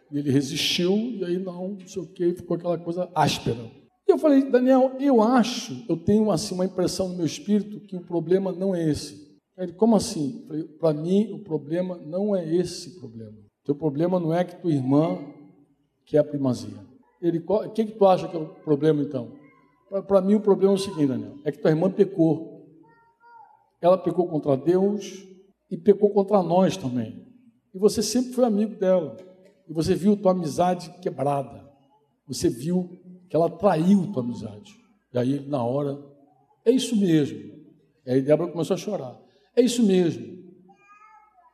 E 0.10 0.18
ele 0.18 0.32
resistiu, 0.32 0.96
e 0.96 1.24
aí 1.24 1.38
não, 1.38 1.70
não 1.70 1.88
sei 1.88 2.02
o 2.02 2.08
que, 2.08 2.34
ficou 2.34 2.56
aquela 2.56 2.78
coisa 2.78 3.10
áspera. 3.14 3.81
Eu 4.12 4.18
falei, 4.18 4.44
Daniel, 4.44 4.92
eu 5.00 5.22
acho, 5.22 5.86
eu 5.88 5.96
tenho 5.96 6.30
assim 6.32 6.54
uma 6.54 6.66
impressão 6.66 7.08
no 7.08 7.16
meu 7.16 7.26
espírito 7.26 7.80
que 7.80 7.96
o 7.96 8.02
problema 8.02 8.52
não 8.52 8.76
é 8.76 8.90
esse. 8.90 9.32
Ele, 9.58 9.74
como 9.74 9.96
assim? 9.96 10.48
Para 10.80 10.94
mim, 10.94 11.32
o 11.32 11.40
problema 11.40 11.98
não 11.98 12.36
é 12.36 12.46
esse 12.56 13.00
problema. 13.00 13.38
Teu 13.64 13.76
problema 13.76 14.20
não 14.20 14.34
é 14.34 14.44
que 14.44 14.60
tua 14.62 14.72
irmã 14.72 15.20
quer 16.06 16.18
a 16.18 16.24
primazia. 16.24 16.86
Ele, 17.22 17.44
o 17.46 17.70
que, 17.70 17.86
que 17.86 17.92
tu 17.94 18.06
acha 18.06 18.28
que 18.28 18.36
é 18.36 18.40
o 18.40 18.48
problema 18.48 19.02
então? 19.02 19.32
Para 20.08 20.22
mim, 20.22 20.36
o 20.36 20.42
problema 20.42 20.74
é 20.74 20.76
o 20.76 20.80
seguinte, 20.80 21.08
Daniel: 21.08 21.36
é 21.46 21.52
que 21.52 21.60
tua 21.60 21.72
irmã 21.72 21.90
pecou. 21.90 22.66
Ela 23.80 23.98
pecou 23.98 24.28
contra 24.28 24.58
Deus 24.58 25.26
e 25.70 25.78
pecou 25.78 26.10
contra 26.12 26.42
nós 26.42 26.76
também. 26.76 27.26
E 27.74 27.80
você 27.80 28.02
sempre 28.02 28.34
foi 28.34 28.44
amigo 28.44 28.76
dela. 28.76 29.16
E 29.68 29.74
você 29.74 29.96
viu 29.96 30.18
tua 30.18 30.32
amizade 30.32 30.92
quebrada. 31.02 31.70
Você 32.28 32.50
viu 32.50 33.01
que 33.32 33.36
ela 33.38 33.50
traiu 33.50 34.12
tua 34.12 34.22
amizade. 34.22 34.78
E 35.14 35.18
aí, 35.18 35.40
na 35.48 35.64
hora, 35.64 35.98
é 36.66 36.72
isso 36.72 36.98
mesmo. 36.98 37.40
E 38.06 38.12
aí, 38.12 38.22
Débora 38.22 38.52
começou 38.52 38.74
a 38.74 38.78
chorar. 38.78 39.18
É 39.56 39.62
isso 39.62 39.82
mesmo. 39.84 40.38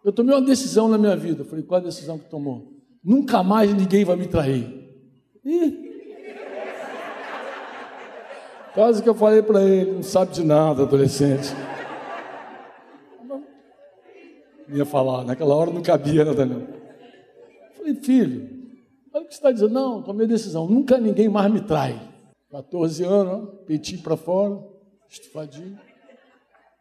Eu 0.04 0.12
tomei 0.12 0.34
uma 0.34 0.42
decisão 0.42 0.90
na 0.90 0.98
minha 0.98 1.16
vida. 1.16 1.42
Eu 1.42 1.46
falei, 1.46 1.63
qual 1.63 1.80
a 1.80 1.84
decisão 1.84 2.18
que 2.18 2.28
tomou? 2.28 2.74
Nunca 3.04 3.44
mais 3.44 3.72
ninguém 3.76 4.04
vai 4.04 4.16
me 4.16 4.26
trair. 4.26 4.90
Ih! 5.46 5.86
Quase 8.74 9.04
que 9.04 9.10
eu 9.10 9.16
falei 9.16 9.44
para 9.44 9.62
ele, 9.62 9.92
não 9.92 10.04
sabe 10.04 10.34
de 10.34 10.44
nada, 10.44 10.82
adolescente. 10.82 11.50
Não 14.68 14.78
ia 14.78 14.86
falar, 14.86 15.24
naquela 15.24 15.56
hora 15.56 15.72
não 15.72 15.84
cabia, 15.84 16.26
né, 16.26 16.34
Daniel? 16.34 16.68
Falei, 17.76 17.94
filho, 17.96 18.57
olha 19.18 19.26
o 19.26 19.28
que 19.28 19.34
você 19.34 19.40
está 19.40 19.52
dizendo. 19.52 19.74
Não, 19.74 20.02
tomei 20.02 20.28
decisão, 20.28 20.68
nunca 20.68 20.98
ninguém 20.98 21.28
mais 21.28 21.52
me 21.52 21.62
trai. 21.62 22.00
14 22.50 23.04
anos, 23.04 23.66
peitinho 23.66 24.02
para 24.02 24.16
fora, 24.16 24.64
estufadinho. 25.10 25.78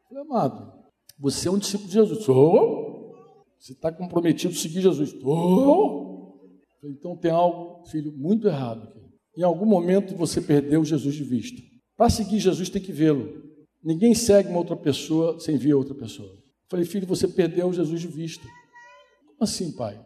Falei, 0.08 0.22
amado, 0.22 0.72
você 1.18 1.48
é 1.48 1.50
um 1.50 1.58
discípulo 1.58 1.88
de 1.88 1.94
Jesus. 1.94 2.24
Sou. 2.24 3.14
Você 3.58 3.72
está 3.72 3.90
comprometido 3.90 4.54
a 4.54 4.56
seguir 4.56 4.80
Jesus. 4.80 5.10
Sou. 5.10 6.40
Então 6.84 7.16
tem 7.16 7.30
algo, 7.30 7.84
filho, 7.86 8.12
muito 8.16 8.46
errado 8.46 8.84
aqui. 8.84 9.00
Em 9.36 9.42
algum 9.42 9.66
momento 9.66 10.14
você 10.14 10.40
perdeu 10.40 10.84
Jesus 10.84 11.14
de 11.14 11.24
vista. 11.24 11.60
Para 11.96 12.10
seguir 12.10 12.38
Jesus 12.38 12.70
tem 12.70 12.80
que 12.80 12.92
vê-lo. 12.92 13.42
Ninguém 13.82 14.14
segue 14.14 14.48
uma 14.48 14.58
outra 14.58 14.76
pessoa 14.76 15.40
sem 15.40 15.56
ver 15.56 15.74
outra 15.74 15.94
pessoa. 15.94 16.30
Falei, 16.68 16.84
filho, 16.84 17.06
você 17.06 17.26
perdeu 17.26 17.72
Jesus 17.72 18.00
de 18.00 18.08
vista. 18.08 18.46
Como 19.26 19.42
assim, 19.42 19.72
pai? 19.72 20.00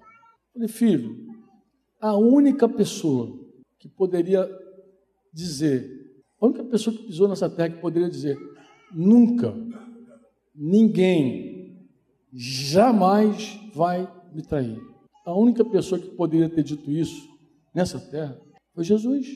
Falei, 0.53 0.69
filho, 0.69 1.30
a 2.01 2.17
única 2.17 2.69
pessoa 2.69 3.39
que 3.79 3.89
poderia 3.89 4.49
dizer, 5.33 5.89
a 6.41 6.47
única 6.47 6.65
pessoa 6.65 6.97
que 6.97 7.05
pisou 7.05 7.29
nessa 7.29 7.49
terra 7.49 7.71
que 7.71 7.81
poderia 7.81 8.09
dizer, 8.09 8.39
nunca 8.93 9.55
ninguém 10.55 11.89
jamais 12.33 13.59
vai 13.75 14.11
me 14.33 14.43
trair. 14.43 14.81
A 15.25 15.35
única 15.35 15.65
pessoa 15.65 16.01
que 16.01 16.09
poderia 16.11 16.49
ter 16.49 16.63
dito 16.63 16.91
isso 16.91 17.29
nessa 17.75 17.99
terra 17.99 18.41
foi 18.75 18.85
Jesus. 18.85 19.27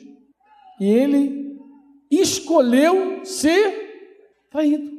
E 0.81 0.87
ele 0.87 1.59
escolheu 2.11 3.25
ser 3.25 4.45
traído. 4.51 4.93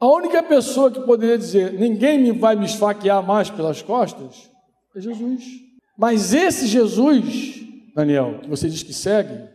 A 0.00 0.06
única 0.08 0.42
pessoa 0.42 0.90
que 0.90 1.00
poderia 1.00 1.38
dizer: 1.38 1.72
ninguém 1.74 2.20
me 2.20 2.32
vai 2.32 2.56
me 2.56 2.64
esfaquear 2.64 3.24
mais 3.24 3.50
pelas 3.50 3.82
costas 3.82 4.50
é 4.94 5.00
Jesus. 5.00 5.71
Mas 6.02 6.34
esse 6.34 6.66
Jesus, 6.66 7.64
Daniel, 7.94 8.40
que 8.40 8.50
você 8.50 8.68
diz 8.68 8.82
que 8.82 8.92
segue, 8.92 9.48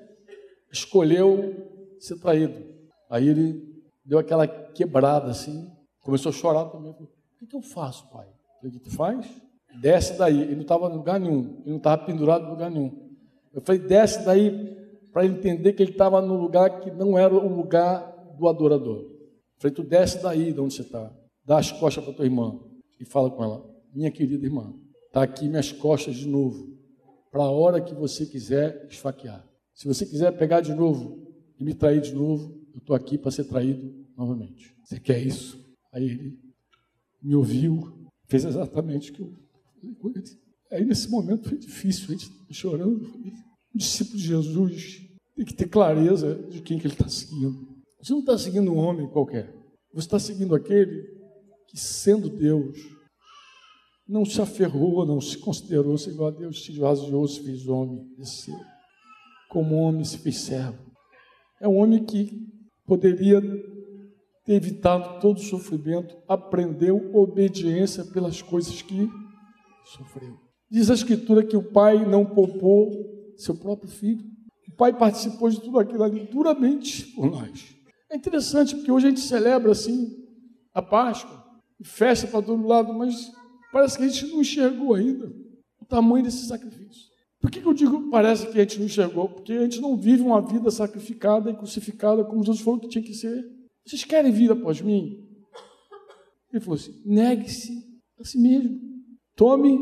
escolheu 0.72 1.54
ser 2.00 2.18
traído. 2.22 2.64
Aí 3.10 3.28
ele 3.28 3.84
deu 4.06 4.18
aquela 4.18 4.48
quebrada 4.48 5.30
assim, 5.30 5.70
Começou 6.00 6.30
a 6.30 6.34
chorar 6.34 6.64
também. 6.70 6.92
O 6.92 7.46
que, 7.46 7.54
eu 7.54 7.62
faço, 7.62 8.10
pai? 8.10 8.26
O 8.64 8.72
que 8.72 8.80
tu 8.80 8.90
faz? 8.90 9.28
Desce 9.82 10.18
daí. 10.18 10.42
Ele 10.42 10.56
não 10.56 10.62
estava 10.62 10.88
em 10.88 10.94
lugar 10.94 11.20
nenhum. 11.20 11.58
Ele 11.60 11.72
não 11.72 11.78
estava 11.80 12.06
pendurado 12.06 12.46
em 12.46 12.50
lugar 12.50 12.72
nenhum. 12.72 13.10
Eu 13.54 13.60
falei, 13.60 13.82
desce 13.82 14.24
daí 14.24 14.74
para 15.12 15.26
entender 15.26 15.74
que 15.74 15.84
ele 15.84 15.92
estava 15.92 16.22
no 16.22 16.38
lugar 16.38 16.80
que 16.80 16.90
não 16.92 17.18
era 17.18 17.34
o 17.34 17.54
lugar 17.54 18.36
do 18.40 18.48
adorador. 18.48 19.00
Eu 19.00 19.60
falei, 19.60 19.76
tu 19.76 19.84
desce 19.84 20.24
daí 20.24 20.54
de 20.54 20.62
onde 20.62 20.76
você 20.76 20.84
está. 20.84 21.14
Dá 21.44 21.58
as 21.58 21.74
costas 21.74 22.06
para 22.06 22.14
tua 22.14 22.24
irmã 22.24 22.58
e 23.02 23.04
fala 23.04 23.30
com 23.30 23.44
ela, 23.44 23.70
minha 23.94 24.10
querida 24.10 24.46
irmã, 24.46 24.74
está 25.18 25.24
aqui 25.24 25.50
minhas 25.50 25.72
costas 25.72 26.16
de 26.16 26.28
novo, 26.28 26.78
para 27.32 27.42
a 27.42 27.50
hora 27.50 27.82
que 27.82 27.96
você 27.96 28.24
quiser 28.24 28.88
esfaquear. 28.88 29.44
Se 29.74 29.88
você 29.88 30.06
quiser 30.06 30.32
pegar 30.38 30.62
de 30.62 30.74
novo 30.76 31.34
e 31.60 31.64
me 31.64 31.74
trair 31.74 32.02
de 32.02 32.14
novo, 32.14 32.56
eu 32.72 32.78
estou 32.78 32.96
aqui 32.96 33.18
para 33.18 33.32
ser 33.32 33.46
traído 33.46 34.06
novamente. 34.16 34.76
Você 34.84 35.00
quer 35.00 35.20
isso? 35.20 35.60
Aí 35.92 36.04
ele 36.04 36.40
me 37.22 37.34
ouviu, 37.36 38.08
fez 38.28 38.46
exatamente 38.46 39.10
o 39.10 39.14
que 39.16 39.22
eu 39.22 39.34
falei. 40.00 40.24
Aí 40.72 40.86
nesse 40.86 41.10
momento 41.10 41.50
foi 41.50 41.58
difícil, 41.58 42.06
a 42.10 42.12
gente 42.12 42.32
chorando. 42.52 43.02
O 43.74 43.78
discípulo 43.78 44.18
de 44.18 44.28
Jesus 44.28 45.02
tem 45.36 45.46
que 45.46 45.54
ter 45.54 45.68
clareza 45.68 46.36
de 46.36 46.62
quem 46.62 46.78
que 46.78 46.86
ele 46.86 46.94
está 46.94 47.10
seguindo. 47.10 47.68
Você 48.00 48.14
não 48.14 48.20
está 48.20 48.38
seguindo 48.38 48.72
um 48.72 48.78
homem 48.78 49.10
qualquer. 49.10 49.52
Você 49.94 50.06
está 50.06 50.20
seguindo 50.20 50.54
aquele 50.54 51.18
que, 51.68 51.78
sendo 51.78 52.30
Deus, 52.30 52.97
não 54.08 54.24
se 54.24 54.42
aferrou, 54.42 55.06
não 55.06 55.20
se 55.20 55.38
considerou 55.38 55.96
igual 56.08 56.30
a 56.30 56.32
Deus, 56.32 56.64
se 56.64 56.72
esvaziou, 56.72 57.28
se 57.28 57.44
fez 57.44 57.68
homem, 57.68 58.08
desceu. 58.18 58.58
Como 59.50 59.76
homem 59.76 60.04
se 60.04 60.18
fez 60.18 60.38
servo. 60.38 60.80
É 61.60 61.68
um 61.68 61.78
homem 61.78 62.04
que 62.06 62.48
poderia 62.86 63.42
ter 64.46 64.54
evitado 64.54 65.20
todo 65.20 65.38
o 65.38 65.42
sofrimento, 65.42 66.16
aprendeu 66.28 67.14
obediência 67.14 68.06
pelas 68.06 68.42
coisas 68.42 68.82
que 68.82 69.10
sofreu. 69.84 70.38
Diz 70.70 70.90
a 70.90 70.94
Escritura 70.94 71.44
que 71.44 71.58
o 71.58 71.72
pai 71.72 72.06
não 72.06 72.26
poupou 72.26 72.92
seu 73.36 73.56
próprio 73.56 73.90
filho. 73.90 74.24
O 74.70 74.76
pai 74.76 74.94
participou 74.94 75.50
de 75.50 75.62
tudo 75.62 75.80
aquilo 75.80 76.04
ali 76.04 76.26
duramente 76.28 77.08
por 77.08 77.30
nós. 77.30 77.76
É 78.10 78.16
interessante 78.16 78.76
porque 78.76 78.92
hoje 78.92 79.08
a 79.08 79.10
gente 79.10 79.22
celebra 79.22 79.72
assim 79.72 80.16
a 80.74 80.82
Páscoa, 80.82 81.44
festa 81.84 82.28
para 82.28 82.42
todo 82.42 82.66
lado, 82.66 82.94
mas 82.94 83.32
parece 83.72 83.98
que 83.98 84.04
a 84.04 84.08
gente 84.08 84.32
não 84.32 84.42
enxergou 84.42 84.94
ainda 84.94 85.32
o 85.80 85.86
tamanho 85.86 86.24
desse 86.24 86.46
sacrifício. 86.48 87.08
Por 87.40 87.52
que, 87.52 87.62
que 87.62 87.68
eu 87.68 87.74
digo 87.74 88.10
parece 88.10 88.48
que 88.48 88.58
a 88.58 88.62
gente 88.62 88.80
não 88.80 88.86
enxergou? 88.86 89.30
Porque 89.30 89.54
a 89.54 89.64
gente 89.64 89.80
não 89.80 89.96
vive 89.96 90.22
uma 90.22 90.42
vida 90.42 90.72
sacrificada 90.72 91.52
e 91.52 91.56
crucificada 91.56 92.24
como 92.24 92.44
Jesus 92.44 92.62
falou 92.62 92.80
que 92.80 92.90
tinha 92.90 93.04
que 93.04 93.14
ser. 93.14 93.46
Vocês 93.86 94.04
querem 94.04 94.32
vir 94.32 94.52
após 94.52 94.82
mim? 94.82 95.24
Ele 96.52 96.60
falou 96.60 96.76
assim: 96.76 97.02
negue-se 97.06 97.72
a 98.20 98.24
si 98.24 98.40
mesmo. 98.40 98.80
Tome 99.36 99.80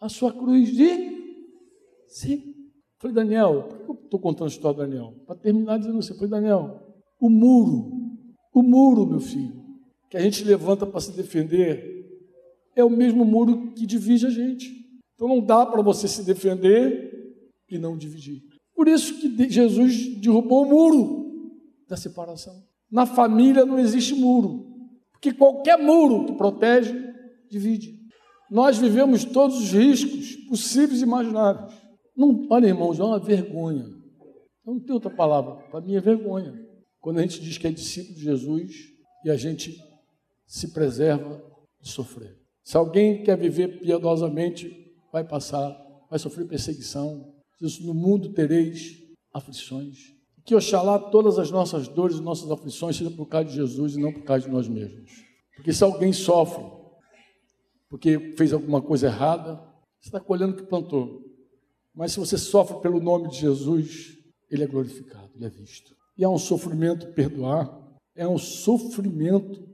a 0.00 0.08
sua 0.08 0.32
cruz 0.32 0.74
de 0.74 1.18
si. 2.08 2.54
Falei, 2.98 3.14
Daniel, 3.14 3.62
por 3.64 3.78
que 3.78 3.90
eu 3.90 3.94
estou 3.94 4.20
contando 4.20 4.46
a 4.46 4.50
história 4.50 4.76
do 4.76 4.90
Daniel? 4.90 5.14
Para 5.26 5.36
terminar 5.36 5.78
dizendo 5.78 5.98
assim, 5.98 6.14
falei, 6.14 6.30
Daniel, 6.30 6.82
o 7.20 7.30
muro, 7.30 7.92
o 8.52 8.62
muro, 8.62 9.06
meu 9.06 9.20
filho, 9.20 9.54
que 10.10 10.16
a 10.16 10.20
gente 10.20 10.42
levanta 10.42 10.84
para 10.84 11.00
se 11.00 11.12
defender, 11.12 11.97
é 12.80 12.84
o 12.84 12.90
mesmo 12.90 13.24
muro 13.24 13.72
que 13.72 13.86
divide 13.86 14.26
a 14.26 14.30
gente. 14.30 14.72
Então 15.14 15.28
não 15.28 15.40
dá 15.40 15.66
para 15.66 15.82
você 15.82 16.06
se 16.06 16.24
defender 16.24 17.34
e 17.68 17.78
não 17.78 17.96
dividir. 17.96 18.42
Por 18.74 18.86
isso 18.86 19.18
que 19.18 19.50
Jesus 19.50 20.16
derrubou 20.18 20.64
o 20.64 20.68
muro 20.68 21.52
da 21.88 21.96
separação. 21.96 22.54
Na 22.90 23.04
família 23.04 23.66
não 23.66 23.78
existe 23.78 24.14
muro, 24.14 24.66
porque 25.10 25.32
qualquer 25.32 25.76
muro 25.76 26.26
que 26.26 26.32
protege, 26.34 26.94
divide. 27.50 27.98
Nós 28.50 28.78
vivemos 28.78 29.24
todos 29.24 29.58
os 29.58 29.72
riscos 29.72 30.36
possíveis 30.46 31.00
e 31.00 31.04
imagináveis. 31.04 31.74
Não, 32.16 32.46
olha, 32.48 32.68
irmãos, 32.68 32.98
é 33.00 33.04
uma 33.04 33.18
vergonha. 33.18 33.84
Não 34.64 34.78
tem 34.78 34.94
outra 34.94 35.10
palavra. 35.10 35.56
Para 35.70 35.80
mim 35.80 35.96
é 35.96 36.00
vergonha. 36.00 36.54
Quando 37.00 37.18
a 37.18 37.22
gente 37.22 37.40
diz 37.40 37.58
que 37.58 37.66
é 37.66 37.70
discípulo 37.70 38.14
de 38.14 38.22
Jesus 38.22 38.72
e 39.24 39.30
a 39.30 39.36
gente 39.36 39.76
se 40.46 40.72
preserva 40.72 41.42
de 41.80 41.88
sofrer. 41.90 42.37
Se 42.68 42.76
alguém 42.76 43.22
quer 43.22 43.38
viver 43.38 43.80
piedosamente, 43.80 44.94
vai 45.10 45.24
passar, 45.24 45.74
vai 46.10 46.18
sofrer 46.18 46.46
perseguição. 46.46 47.32
Diz, 47.58 47.80
no 47.80 47.94
mundo 47.94 48.34
tereis 48.34 48.92
aflições. 49.32 49.96
Que 50.44 50.54
oxalá 50.54 50.98
todas 50.98 51.38
as 51.38 51.50
nossas 51.50 51.88
dores 51.88 52.18
e 52.18 52.20
nossas 52.20 52.50
aflições 52.50 52.94
sejam 52.94 53.16
por 53.16 53.24
causa 53.24 53.48
de 53.48 53.54
Jesus 53.54 53.96
e 53.96 53.98
não 53.98 54.12
por 54.12 54.22
causa 54.22 54.44
de 54.44 54.52
nós 54.52 54.68
mesmos. 54.68 55.10
Porque 55.56 55.72
se 55.72 55.82
alguém 55.82 56.12
sofre 56.12 56.62
porque 57.88 58.34
fez 58.36 58.52
alguma 58.52 58.82
coisa 58.82 59.06
errada, 59.06 59.54
você 59.98 60.08
está 60.08 60.20
colhendo 60.20 60.52
o 60.52 60.56
que 60.56 60.64
plantou. 60.64 61.22
Mas 61.94 62.12
se 62.12 62.20
você 62.20 62.36
sofre 62.36 62.82
pelo 62.82 63.00
nome 63.00 63.30
de 63.30 63.38
Jesus, 63.38 64.08
ele 64.50 64.64
é 64.64 64.66
glorificado, 64.66 65.30
ele 65.34 65.46
é 65.46 65.48
visto. 65.48 65.96
E 66.18 66.22
é 66.22 66.28
um 66.28 66.36
sofrimento 66.36 67.14
perdoar, 67.14 67.74
é 68.14 68.28
um 68.28 68.36
sofrimento 68.36 69.66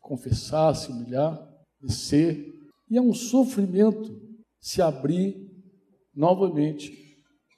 confessar, 0.00 0.74
se 0.74 0.90
humilhar, 0.90 1.48
descer, 1.80 2.52
e 2.90 2.96
é 2.96 3.00
um 3.00 3.14
sofrimento 3.14 4.20
se 4.60 4.82
abrir 4.82 5.36
novamente 6.14 6.92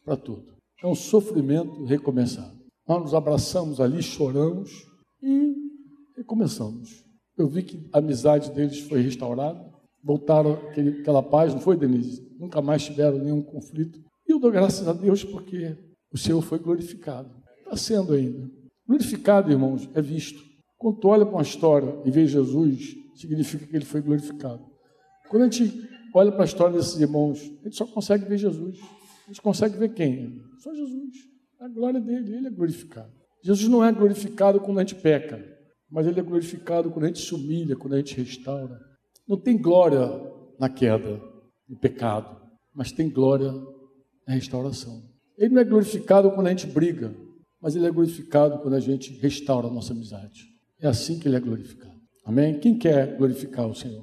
para 0.05 0.17
tudo. 0.17 0.53
É 0.83 0.87
um 0.87 0.95
sofrimento 0.95 1.85
recomeçar. 1.85 2.53
Nós 2.87 3.03
nos 3.03 3.15
abraçamos 3.15 3.81
ali, 3.81 4.03
choramos 4.03 4.71
e 5.23 5.55
recomeçamos. 6.17 7.05
Eu 7.37 7.49
vi 7.49 7.63
que 7.63 7.89
a 7.93 7.99
amizade 7.99 8.51
deles 8.51 8.81
foi 8.81 9.01
restaurada, 9.01 9.65
voltaram 10.03 10.53
aquele, 10.53 11.01
aquela 11.01 11.23
paz, 11.23 11.55
não 11.55 11.61
foi, 11.61 11.77
Denise? 11.77 12.21
Nunca 12.39 12.61
mais 12.61 12.85
tiveram 12.85 13.19
nenhum 13.19 13.43
conflito. 13.43 14.01
E 14.29 14.33
eu 14.33 14.39
dou 14.39 14.51
graças 14.51 14.87
a 14.87 14.93
Deus 14.93 15.25
porque 15.25 15.77
o 16.13 16.19
Senhor 16.19 16.43
foi 16.43 16.59
glorificado. 16.59 17.31
Está 17.59 17.77
sendo 17.77 18.13
ainda. 18.13 18.51
Glorificado, 18.87 19.51
irmãos, 19.51 19.89
é 19.95 20.03
visto. 20.03 20.43
Quando 20.77 20.99
tu 20.99 21.09
olha 21.09 21.25
para 21.25 21.37
uma 21.37 21.43
história 21.43 21.97
e 22.05 22.11
vê 22.11 22.27
Jesus, 22.27 22.97
significa 23.15 23.67
que 23.67 23.77
ele 23.77 23.85
foi 23.85 24.01
glorificado. 24.01 24.65
Quando 25.29 25.43
a 25.43 25.51
gente 25.51 25.89
olha 26.15 26.31
para 26.31 26.43
a 26.43 26.45
história 26.45 26.77
desses 26.77 27.01
irmãos, 27.01 27.41
a 27.61 27.65
gente 27.65 27.77
só 27.77 27.87
consegue 27.87 28.25
ver 28.25 28.39
Jesus. 28.39 28.79
A 29.25 29.29
gente 29.29 29.41
consegue 29.41 29.77
ver 29.79 29.95
quem? 29.95 30.43
Só 30.59 30.75
Jesus 30.75 31.33
a 31.63 31.69
glória 31.69 32.01
dele, 32.01 32.35
ele 32.35 32.49
é 32.49 32.51
glorificado. 32.51 33.13
Jesus 33.41 33.69
não 33.69 33.85
é 33.85 33.93
glorificado 33.93 34.61
quando 34.61 34.79
a 34.79 34.81
gente 34.81 34.97
peca, 34.97 35.41
mas 35.89 36.09
ele 36.09 36.19
é 36.19 36.23
glorificado 36.23 36.91
quando 36.91 37.05
a 37.05 37.07
gente 37.07 37.21
se 37.21 37.33
humilha, 37.33 37.77
quando 37.77 37.95
a 37.95 37.99
gente 37.99 38.17
restaura. 38.17 38.81
Não 39.29 39.37
tem 39.37 39.57
glória 39.57 40.01
na 40.59 40.69
queda, 40.69 41.23
no 41.69 41.77
pecado, 41.79 42.37
mas 42.75 42.91
tem 42.91 43.09
glória 43.09 43.53
na 44.27 44.35
restauração. 44.35 45.09
Ele 45.39 45.55
não 45.55 45.63
é 45.63 45.65
glorificado 45.65 46.33
quando 46.33 46.49
a 46.49 46.51
gente 46.51 46.67
briga, 46.67 47.15
mas 47.61 47.77
ele 47.77 47.87
é 47.87 47.91
glorificado 47.93 48.59
quando 48.59 48.75
a 48.75 48.81
gente 48.81 49.13
restaura 49.21 49.69
a 49.69 49.73
nossa 49.73 49.93
amizade. 49.93 50.43
É 50.81 50.89
assim 50.89 51.21
que 51.21 51.29
ele 51.29 51.37
é 51.37 51.41
glorificado. 51.41 51.92
Amém? 52.25 52.59
Quem 52.59 52.79
quer 52.79 53.17
glorificar 53.17 53.67
o 53.67 53.75
Senhor? 53.75 54.01